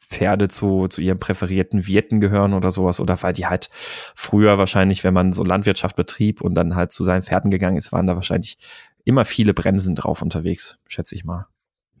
[0.00, 3.70] Pferde zu, zu ihren präferierten Wirten gehören oder sowas oder weil die halt
[4.14, 7.92] früher wahrscheinlich, wenn man so Landwirtschaft betrieb und dann halt zu seinen Pferden gegangen ist,
[7.92, 8.58] waren da wahrscheinlich
[9.04, 11.46] immer viele Bremsen drauf unterwegs, schätze ich mal.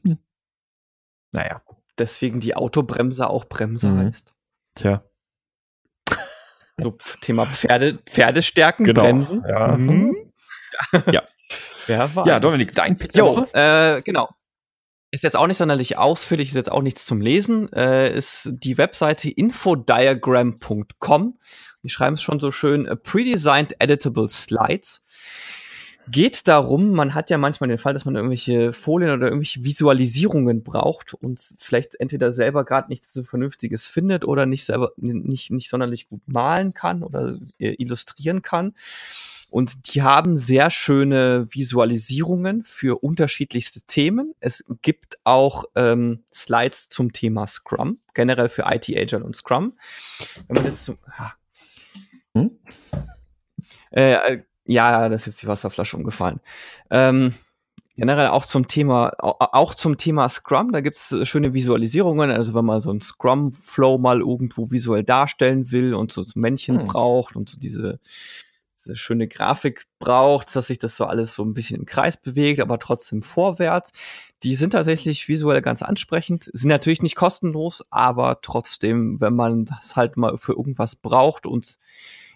[0.04, 0.18] Hm.
[1.32, 1.62] Naja.
[1.98, 3.98] Deswegen die Autobremse auch Bremse mhm.
[4.06, 4.34] heißt.
[4.74, 5.04] Tja.
[6.76, 9.02] So, Thema Pferde, Pferdestärken, genau.
[9.02, 9.44] Bremsen.
[9.48, 9.76] Ja.
[9.76, 10.16] Mhm.
[11.12, 11.22] ja.
[11.86, 14.30] Wer war Ja, Dominik, dein Pick jo, äh, genau.
[15.14, 17.72] Ist jetzt auch nicht sonderlich ausführlich, ist jetzt auch nichts zum Lesen.
[17.72, 21.38] Äh, ist die Webseite infodiagram.com.
[21.84, 25.04] Die schreiben es schon so schön: Predesigned Editable Slides.
[26.08, 30.64] geht darum, man hat ja manchmal den Fall, dass man irgendwelche Folien oder irgendwelche Visualisierungen
[30.64, 35.70] braucht und vielleicht entweder selber gerade nichts so Vernünftiges findet oder nicht selber nicht, nicht
[35.70, 38.74] sonderlich gut malen kann oder äh, illustrieren kann.
[39.54, 44.34] Und die haben sehr schöne Visualisierungen für unterschiedlichste Themen.
[44.40, 49.74] Es gibt auch ähm, Slides zum Thema Scrum, generell für IT Agile und Scrum.
[50.48, 51.34] Wenn man jetzt zum, ah.
[52.36, 52.50] hm?
[53.92, 56.40] äh, äh ja, das ist jetzt die Wasserflasche umgefallen.
[56.90, 57.34] Ähm,
[57.94, 62.32] generell auch zum Thema, auch zum Thema Scrum, da gibt es schöne Visualisierungen.
[62.32, 66.86] Also wenn man so einen Scrum-Flow mal irgendwo visuell darstellen will und so Männchen hm.
[66.88, 68.00] braucht und so diese,
[68.84, 72.60] diese schöne Grafik braucht, dass sich das so alles so ein bisschen im Kreis bewegt,
[72.60, 73.92] aber trotzdem vorwärts.
[74.42, 79.96] Die sind tatsächlich visuell ganz ansprechend, sind natürlich nicht kostenlos, aber trotzdem, wenn man das
[79.96, 81.76] halt mal für irgendwas braucht und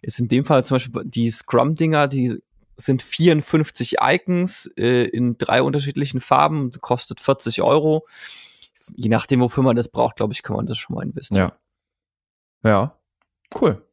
[0.01, 2.41] ist in dem Fall zum Beispiel die Scrum-Dinger, die
[2.77, 8.07] sind 54 Icons äh, in drei unterschiedlichen Farben, kostet 40 Euro.
[8.95, 11.51] Je nachdem, wofür man das braucht, glaube ich, kann man das schon mal investieren.
[12.63, 12.71] Ja.
[12.71, 12.99] Ja.
[13.61, 13.88] Cool.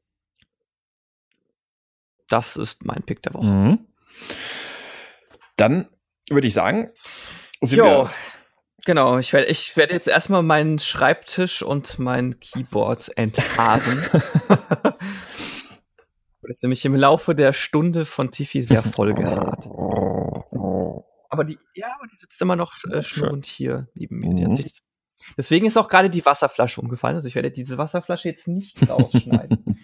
[2.29, 3.45] Das ist mein Pick der Woche.
[3.45, 3.79] Mhm.
[5.55, 5.87] Dann
[6.29, 6.89] würde ich sagen,
[7.61, 8.09] sind jo,
[8.85, 14.05] Genau, ich werde ich werd jetzt erstmal meinen Schreibtisch und mein Keyboard enthaben.
[14.47, 14.93] Das
[16.57, 19.65] ist nämlich im Laufe der Stunde von Tiffy sehr voll gehabt.
[21.29, 24.47] Aber die, ja, aber die sitzt immer noch äh, schnurrend hier neben mir.
[24.47, 24.55] Mhm.
[25.37, 27.15] Deswegen ist auch gerade die Wasserflasche umgefallen.
[27.15, 29.79] Also ich werde diese Wasserflasche jetzt nicht rausschneiden.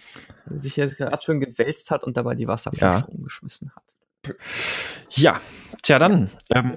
[0.45, 3.05] weil sich jetzt gerade schon gewälzt hat und dabei die Wasserflasche ja.
[3.05, 4.35] umgeschmissen hat.
[5.09, 5.41] Ja,
[5.81, 6.29] tja, dann.
[6.51, 6.75] Ähm,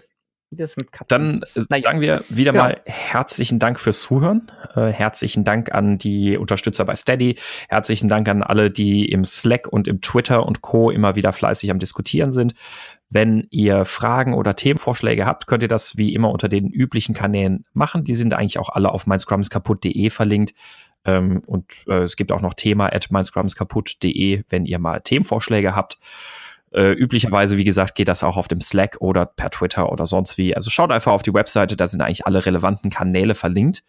[1.08, 1.82] Dann äh, naja.
[1.82, 2.64] sagen wir wieder genau.
[2.64, 4.52] mal herzlichen Dank fürs Zuhören.
[4.74, 7.36] Äh, herzlichen Dank an die Unterstützer bei Steady.
[7.68, 10.90] Herzlichen Dank an alle, die im Slack und im Twitter und Co.
[10.90, 12.54] immer wieder fleißig am Diskutieren sind.
[13.14, 17.64] Wenn ihr Fragen oder Themenvorschläge habt, könnt ihr das wie immer unter den üblichen Kanälen
[17.72, 18.02] machen.
[18.02, 20.52] Die sind eigentlich auch alle auf meinscrumskaputt.de verlinkt.
[21.04, 26.00] Ähm, und äh, es gibt auch noch Thema at meinscrumskaputt.de, wenn ihr mal Themenvorschläge habt.
[26.72, 30.36] Äh, üblicherweise, wie gesagt, geht das auch auf dem Slack oder per Twitter oder sonst
[30.36, 30.56] wie.
[30.56, 33.84] Also schaut einfach auf die Webseite, da sind eigentlich alle relevanten Kanäle verlinkt.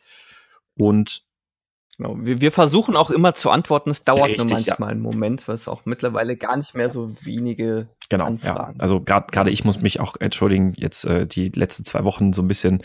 [0.76, 1.23] Und
[1.97, 2.17] Genau.
[2.19, 3.89] Wir, wir, versuchen auch immer zu antworten.
[3.89, 4.91] Es dauert Richtig, nur manchmal ja.
[4.91, 8.75] einen Moment, weil es auch mittlerweile gar nicht mehr so wenige genau, Anfragen.
[8.77, 8.81] Ja.
[8.81, 12.41] Also gerade gerade ich muss mich auch entschuldigen, jetzt äh, die letzten zwei Wochen so
[12.41, 12.83] ein bisschen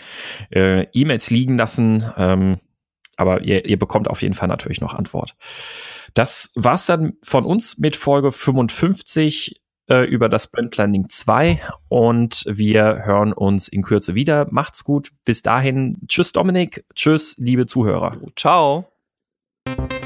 [0.51, 2.05] äh, E-Mails liegen lassen.
[2.17, 2.59] Ähm,
[3.17, 5.35] aber ihr, ihr bekommt auf jeden Fall natürlich noch Antwort.
[6.15, 12.45] Das war's dann von uns mit Folge 55 äh, über das Sprint Planning 2 und
[12.47, 14.47] wir hören uns in Kürze wieder.
[14.51, 15.11] Macht's gut.
[15.25, 15.99] Bis dahin.
[16.07, 16.85] Tschüss, Dominik.
[16.95, 18.17] Tschüss, liebe Zuhörer.
[18.37, 18.90] Ciao.
[19.67, 20.00] Thank you